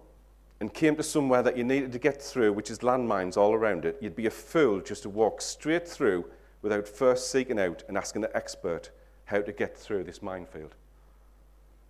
and 0.61 0.73
came 0.73 0.97
to 0.97 1.03
somewhere 1.03 1.43
that 1.43 1.57
you 1.57 1.65
needed 1.65 1.93
to 1.93 1.99
get 1.99 2.21
through, 2.21 2.55
which 2.55 2.71
is 2.71 2.79
landmines 2.79 3.37
all 3.37 3.55
around 3.55 3.85
it, 3.85 3.99
you'd 4.01 4.17
be 4.17 4.27
a 4.27 4.31
fool 4.31 4.81
just 4.81 5.03
to 5.03 5.11
walk 5.11 5.41
straight 5.41 5.87
through 5.87 6.25
without 6.63 6.89
first 6.89 7.31
seeking 7.31 7.61
out 7.61 7.85
and 7.87 7.99
asking 7.99 8.25
an 8.25 8.31
expert 8.35 8.91
how 9.27 9.41
to 9.41 9.53
get 9.53 9.77
through 9.77 10.05
this 10.05 10.23
minefield. 10.23 10.75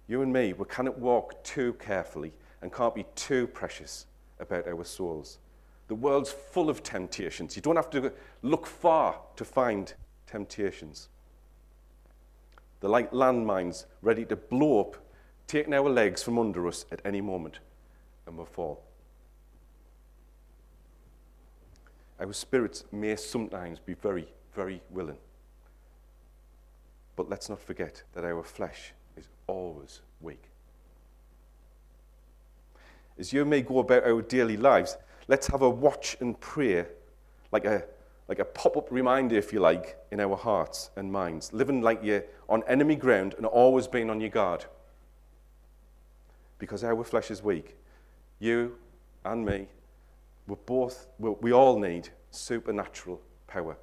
You 0.09 0.23
and 0.23 0.33
me, 0.33 0.53
we 0.53 0.65
cannot 0.67 0.99
walk 0.99 1.43
too 1.43 1.75
carefully 1.75 2.33
and 2.63 2.73
can't 2.73 2.95
be 2.95 3.05
too 3.15 3.47
precious 3.49 4.07
about 4.39 4.69
our 4.69 4.85
souls. 4.85 5.39
The 5.89 5.95
world's 5.95 6.31
full 6.31 6.69
of 6.69 6.83
temptations. 6.83 7.57
You 7.57 7.63
don't 7.63 7.77
have 7.77 7.91
to 7.91 8.13
look 8.43 8.67
far 8.67 9.21
to 9.37 9.45
find 9.45 9.93
temptations. 10.27 11.09
They're 12.81 12.91
like 12.91 13.11
landmines 13.13 13.87
ready 14.03 14.25
to 14.27 14.37
blow 14.37 14.81
up, 14.81 14.97
taking 15.47 15.75
our 15.75 15.89
legs 15.89 16.23
from 16.23 16.39
under 16.39 16.67
us 16.67 16.87
at 16.93 17.01
any 17.05 17.21
moment, 17.21 17.61
and 18.27 18.37
we'll 18.37 18.47
fall. 18.47 18.83
Our 22.19 22.33
spirits 22.33 22.85
may 22.93 23.17
sometimes 23.17 23.79
be 23.79 23.95
very, 23.95 24.29
very 24.55 24.83
willing. 24.91 25.19
But 27.15 27.29
let's 27.29 27.49
not 27.49 27.61
forget 27.61 28.03
that 28.15 28.25
our 28.25 28.43
flesh 28.43 28.93
is 29.17 29.29
always 29.47 30.01
weak. 30.21 30.43
As 33.19 33.33
you 33.33 33.45
may 33.45 33.63
go 33.63 33.79
about 33.79 34.05
our 34.05 34.21
daily 34.23 34.57
lives, 34.57 34.97
let's 35.29 35.47
have 35.47 35.63
a 35.63 35.71
watch 35.71 36.17
and 36.21 36.39
pray 36.39 36.85
like 37.51 37.65
a, 37.65 37.85
like 38.29 38.39
a 38.39 38.45
pop 38.45 38.77
up 38.77 38.89
reminder, 38.91 39.37
if 39.37 39.53
you 39.53 39.61
like, 39.61 39.97
in 40.11 40.21
our 40.21 40.37
hearts 40.37 40.91
and 40.97 41.11
minds, 41.11 41.53
living 41.53 41.81
like 41.81 42.01
you're 42.03 42.25
on 42.49 42.63
enemy 42.69 42.97
ground 42.97 43.35
and 43.37 43.47
always 43.47 43.87
being 43.87 44.11
on 44.11 44.21
your 44.21 44.31
guard. 44.31 44.67
Because 46.59 46.85
our 46.85 47.05
flesh 47.05 47.31
is 47.31 47.43
weak. 47.43 47.77
You 48.39 48.77
and 49.25 49.45
me, 49.45 49.69
we 50.47 50.57
both, 50.67 51.09
we 51.19 51.53
all 51.53 51.79
need 51.79 52.11
supernatural 52.31 53.21
power. 53.47 53.77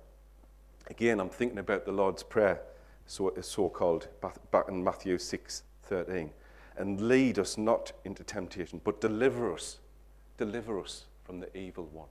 Again, 0.90 1.20
I'm 1.20 1.30
thinking 1.30 1.60
about 1.60 1.86
the 1.86 1.92
Lord's 1.92 2.24
Prayer 2.24 2.62
so, 3.06 3.34
so 3.42 3.70
called, 3.70 4.08
back 4.52 4.66
in 4.68 4.84
Matthew 4.84 5.18
6 5.18 5.64
13. 5.84 6.32
And 6.76 7.02
lead 7.02 7.38
us 7.38 7.58
not 7.58 7.92
into 8.04 8.24
temptation, 8.24 8.82
but 8.84 9.00
deliver 9.00 9.54
us, 9.54 9.80
deliver 10.38 10.80
us 10.80 11.06
from 11.24 11.40
the 11.40 11.56
evil 11.56 11.86
one. 11.92 12.08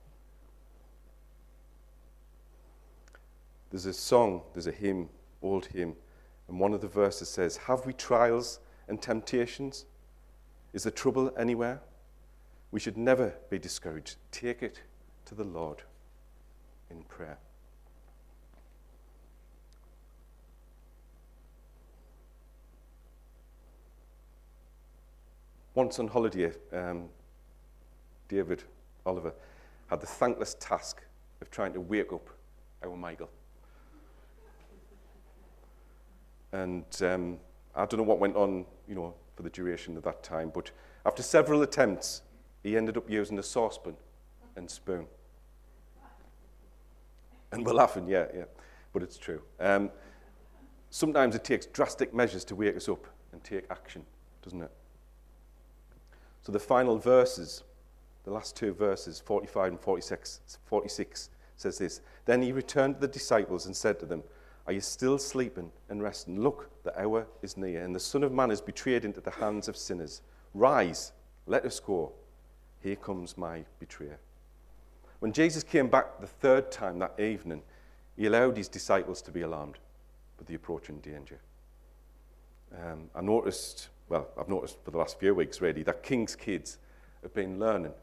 There's 3.71 3.85
a 3.85 3.93
song, 3.93 4.43
there's 4.53 4.67
a 4.67 4.71
hymn, 4.71 5.09
old 5.41 5.65
hymn, 5.65 5.95
and 6.47 6.59
one 6.59 6.73
of 6.73 6.81
the 6.81 6.87
verses 6.87 7.27
says, 7.27 7.57
Have 7.57 7.85
we 7.85 7.93
trials 7.93 8.59
and 8.87 9.01
temptations? 9.01 9.85
Is 10.73 10.83
there 10.83 10.91
trouble 10.91 11.33
anywhere? 11.37 11.81
We 12.71 12.79
should 12.79 12.97
never 12.97 13.33
be 13.49 13.59
discouraged. 13.59 14.15
Take 14.31 14.63
it 14.63 14.81
to 15.25 15.35
the 15.35 15.43
Lord 15.43 15.83
in 16.89 17.03
prayer. 17.03 17.37
Once 25.75 25.99
on 25.99 26.07
holiday, 26.07 26.51
um, 26.71 27.09
David 28.27 28.63
Oliver 29.05 29.33
had 29.87 29.99
the 29.99 30.07
thankless 30.07 30.55
task 30.59 31.01
of 31.41 31.49
trying 31.49 31.73
to 31.73 31.81
wake 31.81 32.13
up 32.13 32.29
our 32.83 32.95
Michael. 32.95 33.29
And 36.51 36.85
um, 37.01 37.39
I 37.75 37.85
don't 37.85 37.97
know 37.97 38.03
what 38.03 38.19
went 38.19 38.35
on, 38.35 38.65
you 38.87 38.93
know, 38.93 39.15
for 39.35 39.41
the 39.41 39.49
duration 39.49 39.97
of 39.97 40.03
that 40.03 40.21
time, 40.21 40.51
but 40.53 40.69
after 41.05 41.23
several 41.23 41.63
attempts, 41.63 42.21
he 42.61 42.77
ended 42.77 42.95
up 42.95 43.09
using 43.09 43.39
a 43.39 43.43
saucepan 43.43 43.95
and 44.55 44.69
spoon. 44.69 45.07
And 47.51 47.65
we're 47.65 47.73
laughing, 47.73 48.07
yeah, 48.07 48.25
yeah, 48.35 48.45
but 48.93 49.01
it's 49.01 49.17
true. 49.17 49.41
Um, 49.59 49.89
sometimes 50.91 51.35
it 51.35 51.43
takes 51.43 51.65
drastic 51.65 52.13
measures 52.13 52.45
to 52.45 52.55
wake 52.55 52.77
us 52.77 52.87
up 52.87 53.05
and 53.31 53.43
take 53.43 53.65
action, 53.71 54.05
doesn't 54.43 54.61
it? 54.61 54.71
So 56.43 56.51
the 56.51 56.59
final 56.59 56.97
verses, 56.97 57.63
the 58.25 58.31
last 58.31 58.55
two 58.55 58.73
verses, 58.73 59.19
45 59.25 59.71
and 59.73 59.79
46, 59.79 60.59
46 60.65 61.29
says 61.55 61.77
this 61.77 62.01
Then 62.25 62.41
he 62.41 62.51
returned 62.51 62.95
to 62.95 63.01
the 63.01 63.07
disciples 63.07 63.65
and 63.65 63.75
said 63.75 63.99
to 63.99 64.05
them, 64.05 64.23
Are 64.67 64.73
you 64.73 64.81
still 64.81 65.17
sleeping 65.17 65.71
and 65.89 66.03
resting? 66.03 66.39
Look, 66.39 66.69
the 66.83 66.99
hour 66.99 67.27
is 67.41 67.55
near, 67.57 67.83
and 67.83 67.95
the 67.95 67.99
Son 67.99 68.23
of 68.23 68.33
Man 68.33 68.51
is 68.51 68.61
betrayed 68.61 69.05
into 69.05 69.21
the 69.21 69.31
hands 69.31 69.67
of 69.67 69.77
sinners. 69.77 70.21
Rise, 70.53 71.13
let 71.47 71.65
us 71.65 71.79
go. 71.79 72.11
Here 72.81 72.97
comes 72.97 73.37
my 73.37 73.63
betrayer. 73.79 74.19
When 75.19 75.31
Jesus 75.31 75.63
came 75.63 75.87
back 75.87 76.19
the 76.19 76.27
third 76.27 76.69
time 76.69 76.99
that 76.99 77.17
evening, 77.17 77.63
he 78.17 78.25
allowed 78.25 78.57
his 78.57 78.67
disciples 78.67 79.21
to 79.21 79.31
be 79.31 79.41
alarmed 79.41 79.79
with 80.37 80.47
the 80.47 80.55
approaching 80.55 80.97
danger. 80.97 81.39
Um, 82.75 83.09
I 83.15 83.21
noticed 83.21 83.87
well, 84.09 84.27
I've 84.39 84.49
noticed 84.49 84.77
for 84.83 84.91
the 84.91 84.97
last 84.97 85.19
few 85.19 85.33
weeks 85.33 85.61
really, 85.61 85.83
that 85.83 86.03
King's 86.03 86.35
kids 86.35 86.77
have 87.21 87.33
been 87.33 87.59
learning 87.59 87.93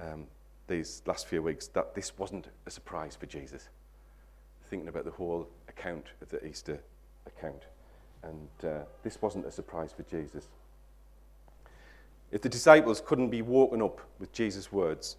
um, 0.00 0.26
these 0.66 1.02
last 1.06 1.26
few 1.26 1.42
weeks 1.42 1.68
that 1.68 1.94
this 1.94 2.16
wasn't 2.18 2.48
a 2.66 2.70
surprise 2.70 3.16
for 3.16 3.26
Jesus. 3.26 3.68
Thinking 4.68 4.88
about 4.88 5.04
the 5.04 5.12
whole 5.12 5.48
account 5.68 6.06
of 6.20 6.28
the 6.28 6.44
Easter 6.44 6.80
account. 7.26 7.62
And 8.22 8.48
uh, 8.64 8.84
this 9.02 9.22
wasn't 9.22 9.46
a 9.46 9.50
surprise 9.52 9.92
for 9.92 10.02
Jesus. 10.04 10.48
If 12.32 12.42
the 12.42 12.48
disciples 12.48 13.00
couldn't 13.00 13.30
be 13.30 13.42
woken 13.42 13.80
up 13.80 14.00
with 14.18 14.32
Jesus' 14.32 14.72
words, 14.72 15.16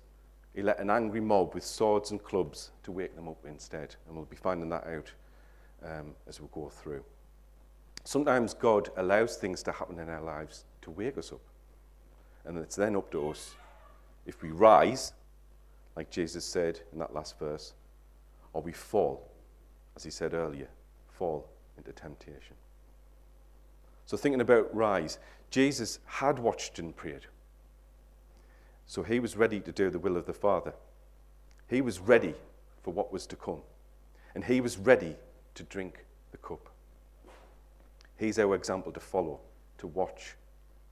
he 0.54 0.62
let 0.62 0.80
an 0.80 0.90
angry 0.90 1.22
mob 1.22 1.54
with 1.54 1.64
swords 1.64 2.12
and 2.12 2.22
clubs 2.22 2.72
to 2.84 2.92
wake 2.92 3.16
them 3.16 3.28
up 3.28 3.46
instead. 3.48 3.96
And 4.08 4.16
we'll 4.16 4.26
be 4.26 4.36
finding 4.36 4.70
that 4.70 4.86
out 4.88 5.12
um, 5.86 6.16
as 6.28 6.42
we 6.42 6.48
go 6.52 6.68
through. 6.68 7.04
Sometimes 8.08 8.54
God 8.54 8.90
allows 8.96 9.36
things 9.36 9.62
to 9.64 9.74
happen 9.74 10.00
in 10.00 10.08
our 10.08 10.22
lives 10.22 10.64
to 10.84 10.92
wake 10.92 11.18
us 11.18 11.34
up. 11.34 11.42
And 12.46 12.58
it's 12.58 12.78
then 12.78 12.96
up 12.96 13.12
to 13.12 13.30
us 13.30 13.56
if 14.26 14.42
we 14.42 14.52
rise, 14.52 15.12
like 15.98 16.10
Jesus 16.10 16.46
said 16.46 16.80
in 16.94 17.00
that 17.00 17.14
last 17.14 17.38
verse, 17.38 17.74
or 18.54 18.62
we 18.62 18.72
fall, 18.72 19.30
as 19.98 20.06
he 20.06 20.10
said 20.10 20.34
earlier, 20.34 20.70
fall 21.10 21.50
into 21.78 21.92
temptation. 21.92 22.56
So, 24.06 24.16
thinking 24.16 24.40
about 24.40 24.74
rise, 24.74 25.20
Jesus 25.52 26.00
had 26.06 26.40
watched 26.40 26.80
and 26.80 26.96
prayed. 26.96 27.26
So, 28.86 29.04
he 29.04 29.20
was 29.20 29.36
ready 29.36 29.60
to 29.60 29.74
do 29.74 29.90
the 29.90 30.00
will 30.00 30.16
of 30.16 30.26
the 30.26 30.34
Father. 30.34 30.74
He 31.70 31.82
was 31.82 32.00
ready 32.00 32.36
for 32.84 32.94
what 32.94 33.12
was 33.12 33.28
to 33.28 33.36
come. 33.36 33.64
And 34.34 34.46
he 34.46 34.62
was 34.62 34.78
ready 34.78 35.18
to 35.56 35.64
drink 35.64 36.06
the 36.32 36.38
cup. 36.38 36.70
He's 38.18 38.40
our 38.40 38.56
example 38.56 38.92
to 38.92 39.00
follow, 39.00 39.40
to 39.78 39.88
watch 39.88 40.36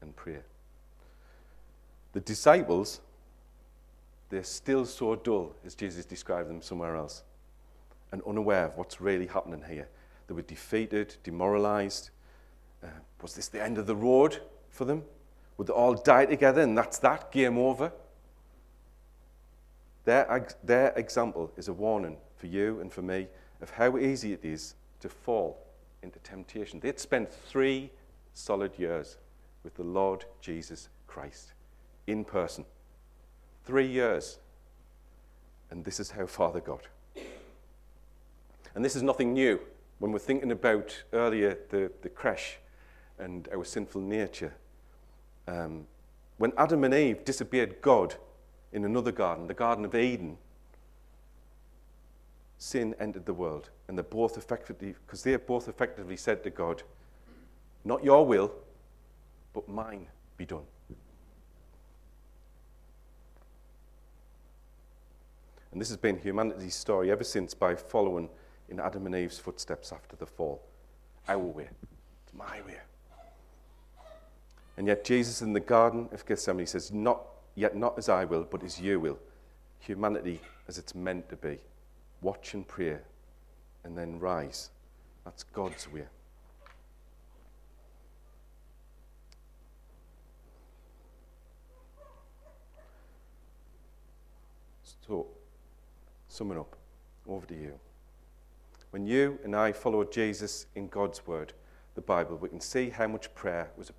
and 0.01 0.15
pray. 0.15 0.39
The 2.13 2.21
disciples, 2.21 3.01
they're 4.29 4.43
still 4.43 4.85
so 4.85 5.15
dull, 5.15 5.55
as 5.65 5.75
Jesus 5.75 6.05
described 6.05 6.49
them 6.49 6.61
somewhere 6.61 6.95
else, 6.95 7.23
and 8.11 8.21
unaware 8.27 8.65
of 8.65 8.77
what's 8.77 9.01
really 9.01 9.27
happening 9.27 9.63
here. 9.67 9.87
They 10.27 10.33
were 10.33 10.43
defeated, 10.43 11.15
demoralized. 11.23 12.11
Uh, 12.83 12.87
was 13.21 13.35
this 13.35 13.47
the 13.47 13.61
end 13.61 13.77
of 13.77 13.87
the 13.87 13.95
road 13.95 14.41
for 14.69 14.85
them? 14.85 15.03
Would 15.57 15.67
they 15.67 15.73
all 15.73 15.95
die 15.95 16.25
together 16.25 16.61
and 16.61 16.77
that's 16.77 16.99
that? 16.99 17.31
Game 17.31 17.57
over? 17.57 17.91
Their, 20.05 20.47
their 20.63 20.89
example 20.95 21.51
is 21.57 21.67
a 21.67 21.73
warning 21.73 22.17
for 22.37 22.47
you 22.47 22.79
and 22.79 22.93
for 22.93 23.01
me 23.01 23.27
of 23.61 23.71
how 23.71 23.97
easy 23.97 24.33
it 24.33 24.45
is 24.45 24.75
to 24.99 25.09
fall 25.09 25.64
into 26.05 26.19
temptation. 26.19 26.79
They'd 26.79 26.99
spent 26.99 27.33
three 27.33 27.89
solid 28.33 28.77
years 28.77 29.17
with 29.63 29.75
the 29.75 29.83
Lord 29.83 30.25
Jesus 30.39 30.87
Christ 31.07 31.53
in 32.07 32.23
person. 32.23 32.63
Three 33.65 33.87
years. 33.87 34.37
And 35.71 35.83
this 35.83 35.99
is 35.99 36.11
how 36.11 36.27
far 36.27 36.53
they 36.53 36.61
got. 36.61 36.83
And 38.75 38.85
this 38.85 38.95
is 38.95 39.03
nothing 39.03 39.33
new. 39.33 39.59
When 39.99 40.11
we're 40.11 40.19
thinking 40.19 40.51
about 40.51 41.03
earlier 41.11 41.57
the, 41.69 41.91
the 42.01 42.09
crash 42.09 42.57
and 43.17 43.49
our 43.53 43.65
sinful 43.65 44.01
nature. 44.01 44.53
Um, 45.47 45.87
when 46.37 46.53
Adam 46.57 46.83
and 46.83 46.93
Eve 46.93 47.25
disobeyed 47.25 47.81
God 47.81 48.15
in 48.73 48.85
another 48.85 49.11
garden, 49.11 49.47
the 49.47 49.53
Garden 49.53 49.85
of 49.85 49.95
Eden, 49.95 50.37
sin 52.57 52.95
entered 52.99 53.25
the 53.25 53.33
world. 53.33 53.69
And 53.87 53.97
they 53.97 54.03
both 54.03 54.37
effectively, 54.37 54.95
because 55.05 55.23
they 55.23 55.35
both 55.35 55.67
effectively 55.67 56.17
said 56.17 56.43
to 56.43 56.49
God, 56.49 56.83
Not 57.83 58.03
your 58.03 58.25
will, 58.25 58.51
but 59.53 59.67
mine 59.69 60.07
be 60.37 60.45
done. 60.45 60.63
And 65.71 65.81
this 65.81 65.89
has 65.89 65.97
been 65.97 66.17
humanity's 66.17 66.75
story 66.75 67.11
ever 67.11 67.25
since 67.25 67.53
by 67.53 67.75
following 67.75 68.29
in 68.69 68.79
Adam 68.79 69.05
and 69.07 69.15
Eve's 69.15 69.37
footsteps 69.37 69.91
after 69.91 70.15
the 70.15 70.25
fall. 70.25 70.61
Our 71.27 71.37
way. 71.37 71.67
It's 72.23 72.33
my 72.33 72.61
way. 72.65 72.77
And 74.77 74.87
yet 74.87 75.03
Jesus 75.03 75.41
in 75.41 75.53
the 75.53 75.59
Garden 75.59 76.09
of 76.11 76.25
Gethsemane 76.25 76.67
says, 76.67 76.91
not, 76.91 77.21
Yet 77.55 77.75
not 77.75 77.97
as 77.97 78.09
I 78.09 78.25
will, 78.25 78.43
but 78.43 78.63
as 78.63 78.79
you 78.79 78.99
will. 78.99 79.19
Humanity 79.79 80.41
as 80.67 80.77
it's 80.77 80.93
meant 80.93 81.29
to 81.29 81.35
be. 81.35 81.57
Watch 82.25 82.55
and 82.55 82.67
pray, 82.67 82.97
and 83.83 83.95
then 83.95 84.19
rise. 84.19 84.71
That's 85.25 85.43
God's 85.43 85.87
way. 85.93 86.05
So, 95.07 95.27
summing 96.27 96.57
up, 96.57 96.75
over 97.27 97.45
to 97.45 97.53
you. 97.53 97.73
When 98.89 99.05
you 99.05 99.37
and 99.43 99.55
I 99.55 99.71
follow 99.71 100.03
Jesus 100.03 100.65
in 100.73 100.87
God's 100.87 101.27
Word, 101.27 101.53
the 101.93 102.01
Bible, 102.01 102.37
we 102.37 102.49
can 102.49 102.59
see 102.59 102.89
how 102.89 103.07
much 103.07 103.35
prayer 103.35 103.69
was 103.77 103.91
a 103.91 103.93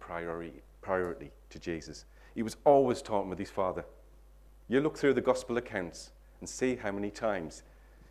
priority 0.82 1.30
to 1.50 1.58
Jesus. 1.60 2.06
He 2.34 2.42
was 2.42 2.56
always 2.64 3.02
talking 3.02 3.30
with 3.30 3.38
his 3.38 3.50
Father. 3.50 3.84
You 4.66 4.80
look 4.80 4.98
through 4.98 5.14
the 5.14 5.20
Gospel 5.20 5.58
accounts 5.58 6.10
and 6.40 6.48
see 6.48 6.74
how 6.74 6.90
many 6.90 7.12
times 7.12 7.62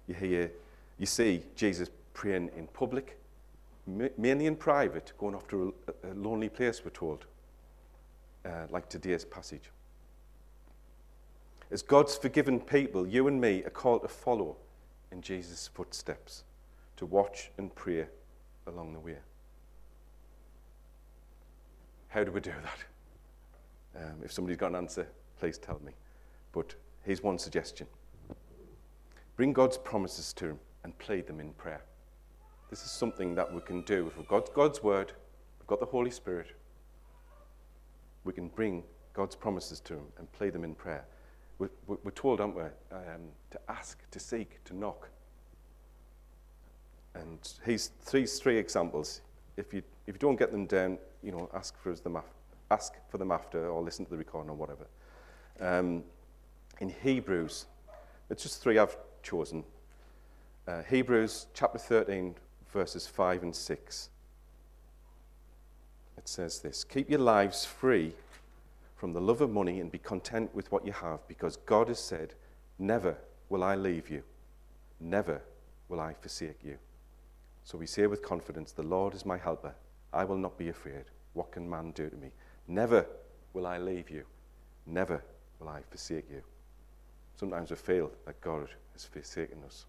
you 0.08 0.14
hear, 0.14 0.52
you 0.98 1.06
see 1.06 1.44
Jesus 1.56 1.90
praying 2.14 2.50
in 2.56 2.68
public, 2.68 3.20
mainly 3.86 4.46
in 4.46 4.56
private, 4.56 5.14
going 5.18 5.36
off 5.36 5.48
to 5.50 5.74
a, 5.88 6.12
a 6.12 6.14
lonely 6.14 6.50
place, 6.50 6.84
we're 6.84 6.92
told, 6.92 7.26
uh, 8.46 8.68
like 8.70 8.90
today's 8.90 9.26
passage. 9.26 9.70
As 11.72 11.82
God's 11.82 12.16
forgiven 12.16 12.60
people, 12.60 13.08
you 13.08 13.28
and 13.28 13.42
me 13.42 13.64
are 13.64 13.72
called 13.72 14.04
to 14.04 14.08
follow 14.08 14.56
in 15.12 15.22
Jesus' 15.22 15.70
footsteps, 15.74 16.44
to 16.98 17.06
watch 17.06 17.52
and 17.58 17.74
pray 17.76 18.06
along 18.68 18.94
the 18.94 19.00
way. 19.00 19.18
How 22.10 22.24
do 22.24 22.32
we 22.32 22.40
do 22.40 22.52
that? 22.64 24.04
Um, 24.04 24.22
if 24.24 24.32
somebody's 24.32 24.58
got 24.58 24.72
an 24.72 24.76
answer, 24.76 25.08
please 25.40 25.58
tell 25.58 25.82
me. 25.86 25.92
But 26.54 26.76
here's 27.04 27.22
one 27.22 27.38
suggestion 27.38 27.88
bring 29.36 29.54
God's 29.54 29.78
promises 29.78 30.34
to 30.34 30.46
Him 30.50 30.60
and 30.84 30.98
play 30.98 31.22
them 31.22 31.40
in 31.40 31.54
prayer. 31.54 31.84
This 32.70 32.84
is 32.84 32.92
something 32.92 33.36
that 33.36 33.54
we 33.54 33.62
can 33.62 33.82
do. 33.82 34.08
If 34.08 34.18
we've 34.18 34.28
got 34.28 34.54
God's 34.54 34.82
Word, 34.82 35.14
we've 35.60 35.68
got 35.68 35.80
the 35.80 35.86
Holy 35.86 36.12
Spirit, 36.12 36.48
we 38.24 38.34
can 38.34 38.48
bring 38.48 38.84
God's 39.14 39.36
promises 39.36 39.80
to 39.82 39.94
Him 39.94 40.06
and 40.18 40.32
play 40.34 40.50
them 40.50 40.64
in 40.64 40.76
prayer. 40.76 41.06
We're, 41.58 41.70
we're 41.88 42.12
told, 42.12 42.42
aren't 42.42 42.56
we, 42.56 42.64
um, 42.92 43.30
to 43.52 43.60
ask, 43.70 44.10
to 44.12 44.20
seek, 44.20 44.64
to 44.66 44.76
knock. 44.76 45.10
And 47.14 47.40
here's 47.64 47.92
three, 48.02 48.26
three 48.26 48.58
examples. 48.58 49.22
If 49.56 49.74
you, 49.74 49.82
if 50.06 50.16
you 50.16 50.20
don't 50.20 50.38
get 50.38 50.52
them 50.52 50.66
down, 50.66 50.98
you 51.24 51.32
know, 51.32 51.50
ask 51.54 51.78
for, 51.82 51.94
them 51.94 52.18
after, 52.18 52.32
ask 52.72 52.94
for 53.10 53.18
them 53.18 53.32
after 53.32 53.70
or 53.70 53.82
listen 53.82 54.04
to 54.06 54.12
the 54.12 54.18
recording 54.18 54.50
or 54.50 54.56
whatever. 54.56 54.88
Um, 55.62 56.04
in 56.82 56.90
Hebrews, 56.90 57.68
it's 58.30 58.44
just 58.44 58.62
three 58.62 58.78
I've 58.78 58.98
chosen. 59.26 59.64
Uh, 60.68 60.84
Hebrews 60.84 61.48
chapter 61.54 61.80
13, 61.80 62.36
verses 62.72 63.08
5 63.08 63.44
and 63.44 63.56
6. 63.56 64.10
It 66.18 66.30
says 66.30 66.60
this 66.60 66.84
Keep 66.84 67.10
your 67.10 67.20
lives 67.20 67.66
free 67.66 68.14
from 68.96 69.14
the 69.14 69.20
love 69.20 69.42
of 69.42 69.50
money 69.50 69.80
and 69.80 69.92
be 69.92 69.98
content 69.98 70.54
with 70.54 70.72
what 70.72 70.86
you 70.86 70.94
have, 70.94 71.28
because 71.28 71.58
God 71.58 71.88
has 71.88 72.00
said, 72.00 72.36
Never 72.78 73.18
will 73.50 73.64
I 73.64 73.76
leave 73.76 74.10
you, 74.10 74.22
never 75.00 75.42
will 75.90 76.00
I 76.00 76.14
forsake 76.14 76.64
you. 76.64 76.78
So 77.64 77.80
we 77.80 77.88
say 77.88 78.06
with 78.06 78.22
confidence, 78.22 78.72
The 78.72 78.84
Lord 78.84 79.16
is 79.16 79.26
my 79.26 79.38
helper. 79.38 79.74
I 80.14 80.24
will 80.24 80.38
not 80.38 80.58
be 80.58 80.70
afraid. 80.70 81.06
What 81.34 81.52
can 81.52 81.70
man 81.70 81.92
do 81.92 82.10
to 82.10 82.16
me? 82.16 82.30
Never 82.68 83.08
will 83.54 83.66
I 83.66 83.80
leave 83.80 84.10
you, 84.12 84.24
never 84.86 85.24
will 85.60 85.70
I 85.70 85.82
forsake 85.90 86.30
you. 86.30 86.44
Sometimes 87.38 87.70
we 87.70 87.76
feel 87.76 88.12
that 88.26 88.40
God 88.42 88.70
has 88.94 89.06
forsaken 89.06 89.64
us. 89.66 89.86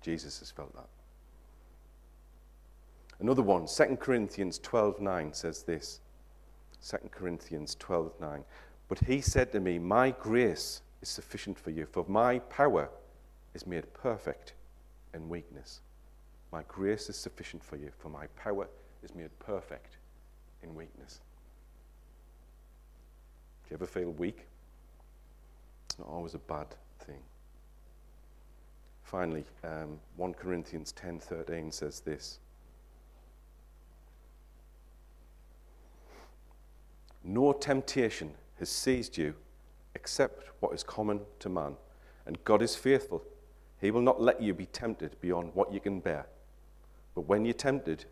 Jesus 0.00 0.38
has 0.38 0.50
felt 0.50 0.74
that. 0.74 0.88
Another 3.18 3.42
one, 3.42 3.66
2 3.66 3.96
Corinthians 3.96 4.58
12:9 4.60 5.32
says 5.34 5.62
this. 5.62 6.00
2 6.82 7.10
Corinthians 7.10 7.74
12:9. 7.76 8.44
But 8.88 9.00
he 9.00 9.20
said 9.20 9.50
to 9.52 9.60
me, 9.60 9.78
"My 9.78 10.12
grace 10.12 10.82
is 11.02 11.08
sufficient 11.08 11.58
for 11.58 11.70
you, 11.70 11.86
for 11.86 12.04
my 12.08 12.38
power 12.40 12.88
is 13.54 13.66
made 13.66 13.92
perfect 13.94 14.54
in 15.12 15.28
weakness." 15.28 15.80
My 16.52 16.62
grace 16.68 17.08
is 17.08 17.16
sufficient 17.16 17.64
for 17.64 17.76
you, 17.76 17.90
for 17.90 18.08
my 18.08 18.28
power 18.28 18.68
is 19.02 19.14
made 19.14 19.36
perfect 19.40 19.98
in 20.62 20.74
weakness. 20.74 21.20
Do 23.64 23.70
you 23.70 23.74
ever 23.74 23.86
feel 23.86 24.10
weak? 24.12 24.46
It's 25.96 26.06
not 26.06 26.12
always 26.12 26.34
a 26.34 26.38
bad 26.38 26.66
thing. 26.98 27.22
Finally, 29.02 29.46
um, 29.64 29.98
1 30.16 30.34
Corinthians 30.34 30.92
10:13 30.92 31.72
says 31.72 32.00
this. 32.00 32.38
No 37.24 37.54
temptation 37.54 38.34
has 38.58 38.68
seized 38.68 39.16
you 39.16 39.36
except 39.94 40.50
what 40.60 40.74
is 40.74 40.82
common 40.82 41.24
to 41.38 41.48
man. 41.48 41.78
And 42.26 42.44
God 42.44 42.60
is 42.60 42.76
faithful. 42.76 43.24
He 43.80 43.90
will 43.90 44.02
not 44.02 44.20
let 44.20 44.42
you 44.42 44.52
be 44.52 44.66
tempted 44.66 45.18
beyond 45.22 45.54
what 45.54 45.72
you 45.72 45.80
can 45.80 46.00
bear. 46.00 46.26
But 47.14 47.22
when 47.22 47.46
you're 47.46 47.54
tempted, 47.54 48.04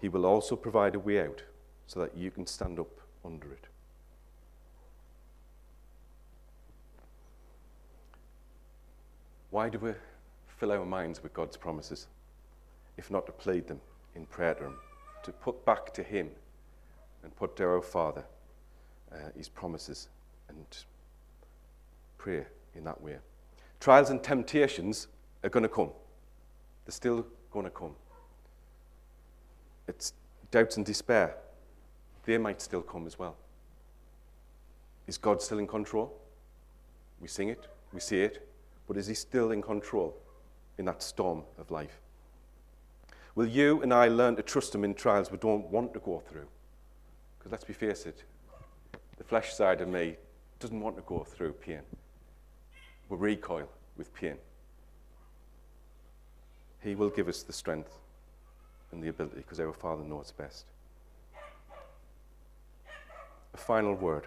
He 0.00 0.08
will 0.08 0.26
also 0.26 0.56
provide 0.56 0.96
a 0.96 0.98
way 0.98 1.24
out 1.24 1.44
so 1.86 2.00
that 2.00 2.16
you 2.16 2.32
can 2.32 2.48
stand 2.48 2.80
up 2.80 3.00
under 3.24 3.52
it. 3.52 3.68
Why 9.50 9.68
do 9.68 9.78
we 9.78 9.92
fill 10.46 10.72
our 10.72 10.84
minds 10.84 11.22
with 11.22 11.34
God's 11.34 11.56
promises, 11.56 12.06
if 12.96 13.10
not 13.10 13.26
to 13.26 13.32
plead 13.32 13.68
them 13.68 13.80
in 14.14 14.26
prayer 14.26 14.54
to 14.54 14.64
Him, 14.64 14.74
to 15.22 15.32
put 15.32 15.64
back 15.64 15.92
to 15.94 16.02
Him 16.02 16.30
and 17.22 17.34
put 17.36 17.56
to 17.56 17.64
our 17.64 17.82
Father 17.82 18.24
uh, 19.12 19.16
His 19.36 19.48
promises 19.48 20.08
and 20.48 20.64
pray 22.18 22.44
in 22.74 22.84
that 22.84 23.00
way. 23.00 23.16
Trials 23.80 24.10
and 24.10 24.22
temptations 24.22 25.08
are 25.44 25.50
going 25.50 25.62
to 25.62 25.68
come. 25.68 25.90
They're 26.84 26.92
still 26.92 27.26
going 27.50 27.64
to 27.64 27.70
come. 27.70 27.94
It's 29.88 30.12
doubts 30.50 30.76
and 30.76 30.86
despair. 30.86 31.36
They 32.24 32.38
might 32.38 32.60
still 32.60 32.82
come 32.82 33.06
as 33.06 33.18
well. 33.18 33.36
Is 35.06 35.18
God 35.18 35.40
still 35.40 35.58
in 35.58 35.66
control? 35.66 36.12
We 37.20 37.28
sing 37.28 37.48
it, 37.48 37.68
we 37.92 38.00
see 38.00 38.20
it, 38.20 38.48
but 38.86 38.96
is 38.96 39.06
He 39.06 39.14
still 39.14 39.50
in 39.50 39.62
control 39.62 40.16
in 40.78 40.84
that 40.86 41.02
storm 41.02 41.42
of 41.58 41.70
life? 41.70 42.00
Will 43.34 43.46
you 43.46 43.82
and 43.82 43.92
I 43.92 44.08
learn 44.08 44.36
to 44.36 44.42
trust 44.42 44.74
Him 44.74 44.84
in 44.84 44.94
trials 44.94 45.30
we 45.30 45.38
don't 45.38 45.68
want 45.70 45.92
to 45.94 46.00
go 46.00 46.22
through? 46.26 46.46
Because 47.38 47.52
let's 47.52 47.64
be 47.64 47.72
face 47.72 48.06
it, 48.06 48.24
the 49.18 49.24
flesh 49.24 49.54
side 49.54 49.80
of 49.80 49.88
me 49.88 50.16
doesn't 50.58 50.80
want 50.80 50.96
to 50.96 51.02
go 51.02 51.24
through 51.24 51.52
pain. 51.52 51.82
We 53.08 53.16
recoil 53.16 53.68
with 53.96 54.12
pain. 54.14 54.36
He 56.82 56.94
will 56.94 57.10
give 57.10 57.28
us 57.28 57.42
the 57.42 57.52
strength 57.52 57.98
and 58.92 59.02
the 59.02 59.08
ability 59.08 59.36
because 59.38 59.60
our 59.60 59.72
Father 59.72 60.04
knows 60.04 60.32
best. 60.32 60.66
A 63.54 63.56
final 63.56 63.94
word. 63.94 64.26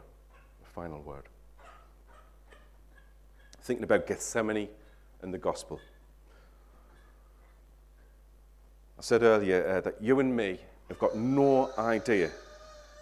A 0.63 0.69
final 0.69 1.01
word. 1.01 1.23
Thinking 3.61 3.83
about 3.83 4.07
Gethsemane 4.07 4.69
and 5.21 5.33
the 5.33 5.37
gospel. 5.37 5.79
I 8.97 9.01
said 9.01 9.23
earlier 9.23 9.67
uh, 9.67 9.81
that 9.81 10.01
you 10.01 10.19
and 10.19 10.35
me 10.35 10.59
have 10.89 10.99
got 10.99 11.15
no 11.15 11.71
idea 11.77 12.31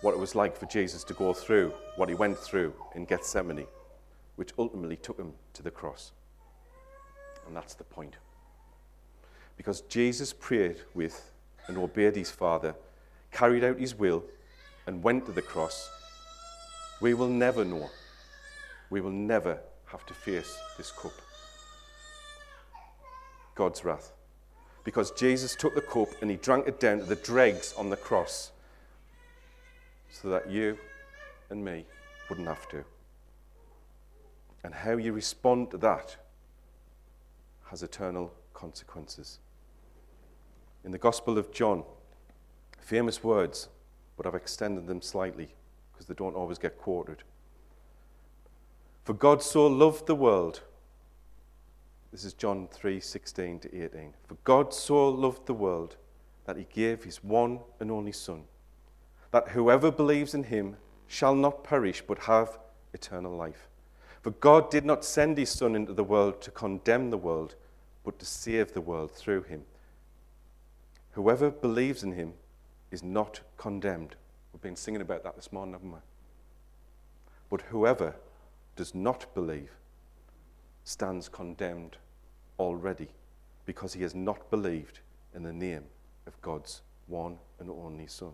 what 0.01 0.13
it 0.13 0.19
was 0.19 0.35
like 0.35 0.55
for 0.55 0.67
Jesus 0.67 1.03
to 1.05 1.13
go 1.13 1.33
through 1.33 1.73
what 1.95 2.09
he 2.09 2.15
went 2.15 2.37
through 2.37 2.73
in 2.95 3.05
Gethsemane, 3.05 3.65
which 4.35 4.51
ultimately 4.59 4.97
took 4.97 5.17
him 5.17 5.33
to 5.53 5.63
the 5.63 5.71
cross. 5.71 6.11
And 7.47 7.55
that's 7.55 7.73
the 7.73 7.83
point. 7.83 8.15
Because 9.55 9.81
Jesus 9.81 10.33
prayed 10.33 10.77
with 10.93 11.31
and 11.67 11.77
obeyed 11.77 12.15
his 12.15 12.29
Father, 12.29 12.75
carried 13.31 13.63
out 13.63 13.79
his 13.79 13.95
will, 13.95 14.23
and 14.85 15.01
went 15.01 15.25
to 15.25 15.31
the 15.31 15.41
cross, 15.41 15.89
we 17.01 17.13
will 17.13 17.27
never 17.27 17.65
know. 17.65 17.89
We 18.89 19.01
will 19.01 19.11
never 19.11 19.59
have 19.88 20.05
to 20.05 20.13
face 20.13 20.57
this 20.77 20.91
cup. 20.91 21.13
God's 23.55 23.83
wrath. 23.83 24.13
Because 24.83 25.11
Jesus 25.11 25.55
took 25.55 25.75
the 25.75 25.81
cup 25.81 26.09
and 26.21 26.29
he 26.29 26.38
drank 26.38 26.67
it 26.67 26.79
down 26.79 26.99
to 26.99 27.05
the 27.05 27.15
dregs 27.15 27.73
on 27.77 27.89
the 27.89 27.97
cross 27.97 28.51
so 30.09 30.29
that 30.29 30.49
you 30.49 30.77
and 31.49 31.63
me 31.63 31.85
wouldn't 32.29 32.47
have 32.47 32.69
to. 32.69 32.83
And 34.63 34.73
how 34.73 34.97
you 34.97 35.13
respond 35.13 35.71
to 35.71 35.77
that 35.77 36.15
has 37.65 37.83
eternal 37.83 38.33
consequences. 38.53 39.39
In 40.83 40.91
the 40.91 40.97
Gospel 40.97 41.38
of 41.38 41.51
John, 41.51 41.83
famous 42.79 43.23
words, 43.23 43.69
but 44.15 44.25
I've 44.25 44.35
extended 44.35 44.88
them 44.88 45.01
slightly 45.01 45.49
because 45.91 46.07
they 46.07 46.13
don't 46.13 46.35
always 46.35 46.57
get 46.57 46.77
quoted. 46.77 47.23
For 49.07 49.13
God 49.13 49.41
so 49.41 49.67
loved 49.67 50.05
the 50.05 50.15
world. 50.15 50.63
This 52.11 52.25
is 52.25 52.33
John 52.33 52.67
3 52.69 52.99
16 52.99 53.59
to 53.59 53.83
18. 53.85 54.13
For 54.27 54.35
God 54.43 54.73
so 54.73 55.07
loved 55.07 55.45
the 55.45 55.53
world 55.53 55.95
that 56.43 56.57
he 56.57 56.67
gave 56.73 57.05
his 57.05 57.23
one 57.23 57.61
and 57.79 57.89
only 57.89 58.11
Son, 58.11 58.43
that 59.31 59.47
whoever 59.47 59.91
believes 59.91 60.33
in 60.33 60.43
him 60.43 60.75
shall 61.07 61.35
not 61.35 61.63
perish 61.63 62.03
but 62.05 62.19
have 62.19 62.59
eternal 62.93 63.33
life. 63.33 63.69
For 64.23 64.31
God 64.31 64.69
did 64.69 64.83
not 64.83 65.05
send 65.05 65.37
his 65.37 65.51
Son 65.51 65.73
into 65.73 65.93
the 65.93 66.03
world 66.03 66.41
to 66.41 66.51
condemn 66.51 67.09
the 67.09 67.17
world, 67.17 67.55
but 68.03 68.19
to 68.19 68.25
save 68.25 68.73
the 68.73 68.81
world 68.81 69.13
through 69.13 69.43
him. 69.43 69.63
Whoever 71.11 71.49
believes 71.49 72.03
in 72.03 72.11
him 72.11 72.33
is 72.91 73.03
not 73.03 73.39
condemned. 73.55 74.17
We've 74.51 74.61
been 74.61 74.75
singing 74.75 74.99
about 74.99 75.23
that 75.23 75.37
this 75.37 75.53
morning, 75.53 75.75
haven't 75.75 75.93
we? 75.93 75.99
But 77.49 77.61
whoever 77.61 78.13
does 78.78 78.95
not 78.95 79.34
believe 79.36 79.71
stands 80.86 81.28
condemned 81.28 81.97
already 82.59 83.09
because 83.65 83.93
he 83.93 84.01
has 84.03 84.15
not 84.15 84.49
believed 84.49 84.99
in 85.36 85.43
the 85.43 85.51
name 85.51 85.84
of 86.25 86.41
God's 86.41 86.82
one 87.07 87.38
and 87.59 87.69
only 87.69 88.07
Son. 88.07 88.32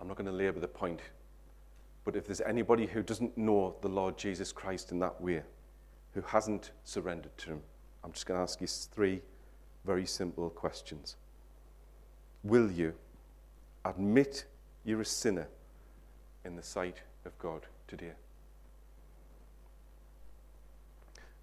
I'm 0.00 0.08
not 0.08 0.16
going 0.16 0.26
to 0.26 0.32
labour 0.32 0.58
the 0.58 0.68
point, 0.68 1.00
but 2.04 2.16
if 2.16 2.26
there's 2.26 2.40
anybody 2.40 2.86
who 2.86 3.02
doesn't 3.02 3.36
know 3.36 3.76
the 3.80 3.88
Lord 3.88 4.16
Jesus 4.16 4.52
Christ 4.52 4.90
in 4.90 4.98
that 5.00 5.20
way, 5.20 5.42
who 6.14 6.22
hasn't 6.22 6.72
surrendered 6.84 7.36
to 7.38 7.50
him, 7.50 7.62
I'm 8.02 8.12
just 8.12 8.26
going 8.26 8.38
to 8.38 8.42
ask 8.42 8.60
you 8.60 8.66
three 8.66 9.20
very 9.84 10.06
simple 10.06 10.50
questions. 10.50 11.16
Will 12.42 12.70
you 12.70 12.94
admit 13.84 14.46
you're 14.84 15.00
a 15.00 15.04
sinner 15.04 15.48
in 16.48 16.56
the 16.56 16.62
sight 16.62 17.02
of 17.26 17.38
God 17.38 17.66
today? 17.86 18.14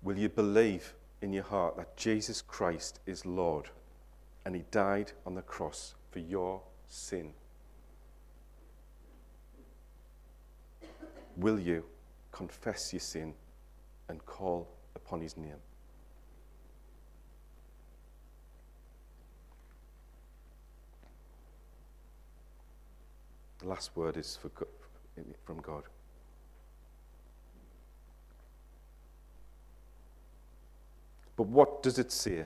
Will 0.02 0.18
you 0.18 0.30
believe 0.30 0.96
in 1.22 1.32
your 1.32 1.44
heart 1.44 1.78
that 1.78 1.96
Jesus 1.96 2.42
Christ 2.42 3.00
is 3.06 3.24
Lord 3.26 3.70
and 4.46 4.56
He 4.56 4.64
died 4.72 5.12
on 5.26 5.36
the 5.36 5.44
cross 5.44 5.94
for 6.10 6.20
your 6.20 6.62
sin? 6.88 7.34
Will 11.38 11.60
you 11.60 11.86
confess 12.32 12.92
your 12.92 13.00
sin 13.00 13.36
and 14.10 14.26
call 14.26 14.68
upon 14.96 15.22
His 15.22 15.38
name? 15.38 15.62
The 23.60 23.68
last 23.68 23.96
word 23.96 24.18
is 24.18 24.38
for, 24.40 24.50
from 25.44 25.62
God. 25.62 25.84
But 31.36 31.48
what 31.48 31.84
does 31.84 32.00
it 32.00 32.12
say? 32.12 32.46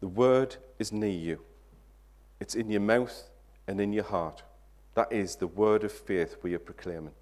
The 0.00 0.08
word 0.08 0.56
is 0.78 0.92
near 0.92 1.10
you. 1.10 1.40
It's 2.38 2.54
in 2.54 2.70
your 2.70 2.80
mouth 2.80 3.28
and 3.66 3.80
in 3.80 3.92
your 3.92 4.04
heart. 4.04 4.42
That 4.94 5.12
is 5.12 5.36
the 5.36 5.46
word 5.46 5.84
of 5.84 5.92
faith 5.92 6.36
we 6.42 6.54
are 6.54 6.60
proclaiming. 6.60 7.12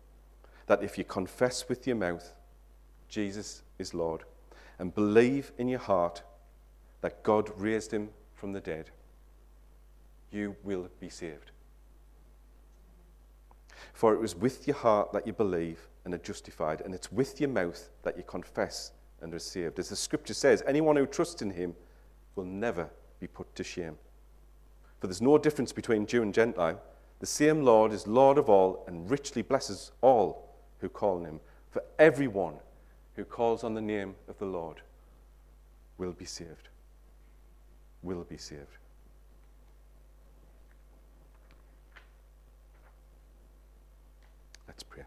That 0.66 0.82
if 0.82 0.98
you 0.98 1.04
confess 1.04 1.68
with 1.68 1.86
your 1.86 1.96
mouth 1.96 2.32
Jesus 3.08 3.62
is 3.78 3.94
Lord 3.94 4.24
and 4.78 4.94
believe 4.94 5.52
in 5.58 5.68
your 5.68 5.80
heart 5.80 6.22
that 7.00 7.22
God 7.22 7.50
raised 7.56 7.92
him 7.92 8.10
from 8.34 8.52
the 8.52 8.60
dead, 8.60 8.90
you 10.30 10.56
will 10.62 10.88
be 11.00 11.08
saved. 11.08 11.50
For 13.92 14.14
it 14.14 14.20
was 14.20 14.36
with 14.36 14.66
your 14.66 14.76
heart 14.76 15.12
that 15.12 15.26
you 15.26 15.32
believe 15.32 15.88
and 16.04 16.14
are 16.14 16.18
justified, 16.18 16.80
and 16.80 16.94
it's 16.94 17.12
with 17.12 17.40
your 17.40 17.50
mouth 17.50 17.88
that 18.02 18.16
you 18.16 18.22
confess 18.22 18.92
and 19.20 19.34
are 19.34 19.38
saved. 19.38 19.78
As 19.78 19.88
the 19.88 19.96
scripture 19.96 20.34
says, 20.34 20.62
anyone 20.66 20.96
who 20.96 21.06
trusts 21.06 21.42
in 21.42 21.50
him 21.50 21.74
will 22.36 22.44
never 22.44 22.88
be 23.20 23.26
put 23.26 23.54
to 23.56 23.64
shame. 23.64 23.96
For 25.00 25.06
there's 25.06 25.22
no 25.22 25.38
difference 25.38 25.72
between 25.72 26.06
Jew 26.06 26.22
and 26.22 26.32
Gentile. 26.34 26.80
The 27.20 27.26
same 27.26 27.62
Lord 27.62 27.92
is 27.92 28.06
Lord 28.06 28.38
of 28.38 28.48
all 28.48 28.84
and 28.86 29.10
richly 29.10 29.42
blesses 29.42 29.92
all 30.00 30.56
who 30.78 30.88
call 30.88 31.18
on 31.18 31.24
him. 31.24 31.40
For 31.70 31.82
everyone 31.98 32.54
who 33.14 33.24
calls 33.24 33.64
on 33.64 33.74
the 33.74 33.80
name 33.80 34.14
of 34.28 34.38
the 34.38 34.46
Lord 34.46 34.80
will 35.98 36.12
be 36.12 36.24
saved. 36.24 36.68
Will 38.02 38.24
be 38.24 38.36
saved. 38.36 38.78
Let's 44.78 44.84
pray. 44.84 45.02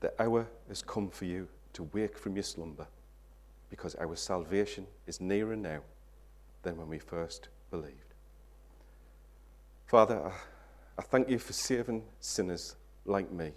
The 0.00 0.22
hour 0.22 0.46
has 0.68 0.80
come 0.80 1.10
for 1.10 1.26
you 1.26 1.48
to 1.74 1.82
wake 1.92 2.16
from 2.16 2.34
your 2.34 2.44
slumber 2.44 2.86
because 3.68 3.94
our 3.96 4.16
salvation 4.16 4.86
is 5.06 5.20
nearer 5.20 5.54
now 5.54 5.80
than 6.62 6.78
when 6.78 6.88
we 6.88 6.98
first 6.98 7.48
believed. 7.70 8.14
Father, 9.84 10.32
I, 10.98 11.02
thank 11.02 11.28
you 11.28 11.38
for 11.38 11.52
saving 11.52 12.04
sinners 12.20 12.74
like 13.04 13.30
me. 13.30 13.52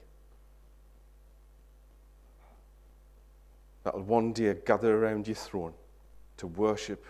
That'll 3.85 4.01
one 4.01 4.33
day 4.33 4.53
gather 4.65 4.93
around 4.93 5.25
your 5.27 5.35
throne 5.35 5.73
to 6.35 6.47
worship 6.47 7.05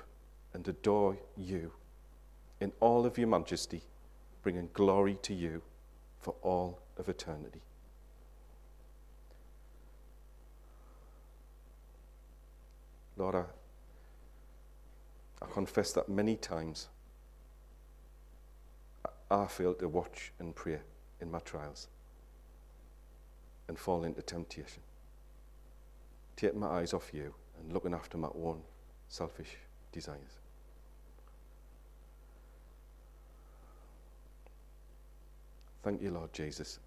and 0.54 0.68
adore 0.68 1.18
you 1.38 1.72
in 2.60 2.72
all 2.80 3.06
of 3.06 3.18
your 3.18 3.28
majesty, 3.28 3.82
bringing 4.44 4.70
glory 4.74 5.18
to 5.24 5.34
you 5.34 5.62
for 6.20 6.36
all 6.42 6.80
of 6.98 7.10
eternity. 7.10 7.62
Lord, 13.18 13.36
I, 13.36 13.44
I 15.42 15.46
confess 15.52 15.92
that 15.94 16.10
many 16.10 16.36
times 16.36 16.88
I 19.30 19.46
fail 19.46 19.74
to 19.76 19.88
watch 19.88 20.32
and 20.40 20.56
pray 20.56 20.80
in 21.20 21.32
my 21.32 21.40
trials 21.40 21.88
and 23.68 23.80
fall 23.80 24.04
into 24.04 24.22
temptation. 24.22 24.84
Take 26.36 26.56
my 26.56 26.68
eyes 26.68 26.94
off 26.94 27.14
you 27.14 27.34
and 27.60 27.72
looking 27.72 27.94
after 27.94 28.18
my 28.18 28.30
own 28.36 28.62
selfish 29.08 29.58
desires. 29.92 30.41
Thank 35.84 36.02
you, 36.02 36.12
Lord 36.12 36.32
Jesus, 36.32 36.80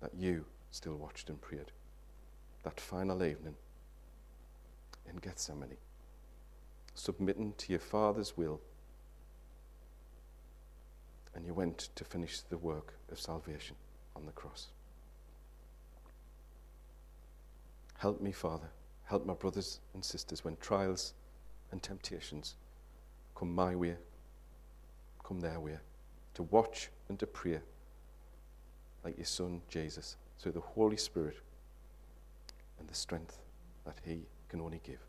that 0.00 0.12
you 0.14 0.44
still 0.70 0.96
watched 0.96 1.28
and 1.28 1.40
prayed. 1.40 1.70
That 2.62 2.80
final 2.80 3.22
evening 3.22 3.54
in 5.08 5.16
Gethsemane, 5.16 5.76
submitting 6.94 7.54
to 7.58 7.72
your 7.72 7.80
Father's 7.80 8.36
will, 8.36 8.60
and 11.34 11.44
you 11.44 11.54
went 11.54 11.90
to 11.94 12.04
finish 12.04 12.40
the 12.40 12.58
work 12.58 12.94
of 13.10 13.20
salvation 13.20 13.76
on 14.16 14.24
the 14.26 14.32
cross. 14.32 14.68
Help 17.98 18.20
me, 18.20 18.32
Father. 18.32 18.68
Help 19.04 19.26
my 19.26 19.34
brothers 19.34 19.80
and 19.92 20.04
sisters 20.04 20.44
when 20.44 20.56
trials 20.56 21.12
and 21.70 21.82
temptations 21.82 22.54
come 23.34 23.54
my 23.54 23.74
way, 23.74 23.96
come 25.22 25.40
their 25.40 25.60
way, 25.60 25.76
to 26.34 26.44
watch 26.44 26.88
and 27.08 27.18
to 27.18 27.26
pray 27.26 27.60
like 29.04 29.16
your 29.16 29.26
Son 29.26 29.60
Jesus, 29.68 30.16
through 30.38 30.52
the 30.52 30.60
Holy 30.60 30.96
Spirit 30.96 31.36
and 32.78 32.88
the 32.88 32.94
strength 32.94 33.38
that 33.84 33.96
He 34.04 34.20
can 34.48 34.60
only 34.60 34.80
give. 34.84 35.00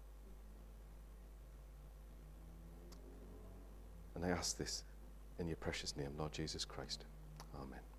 And 4.15 4.25
I 4.25 4.29
ask 4.29 4.57
this 4.57 4.83
in 5.39 5.47
your 5.47 5.57
precious 5.57 5.95
name, 5.97 6.11
Lord 6.17 6.31
Jesus 6.31 6.65
Christ. 6.65 7.05
Amen. 7.55 7.90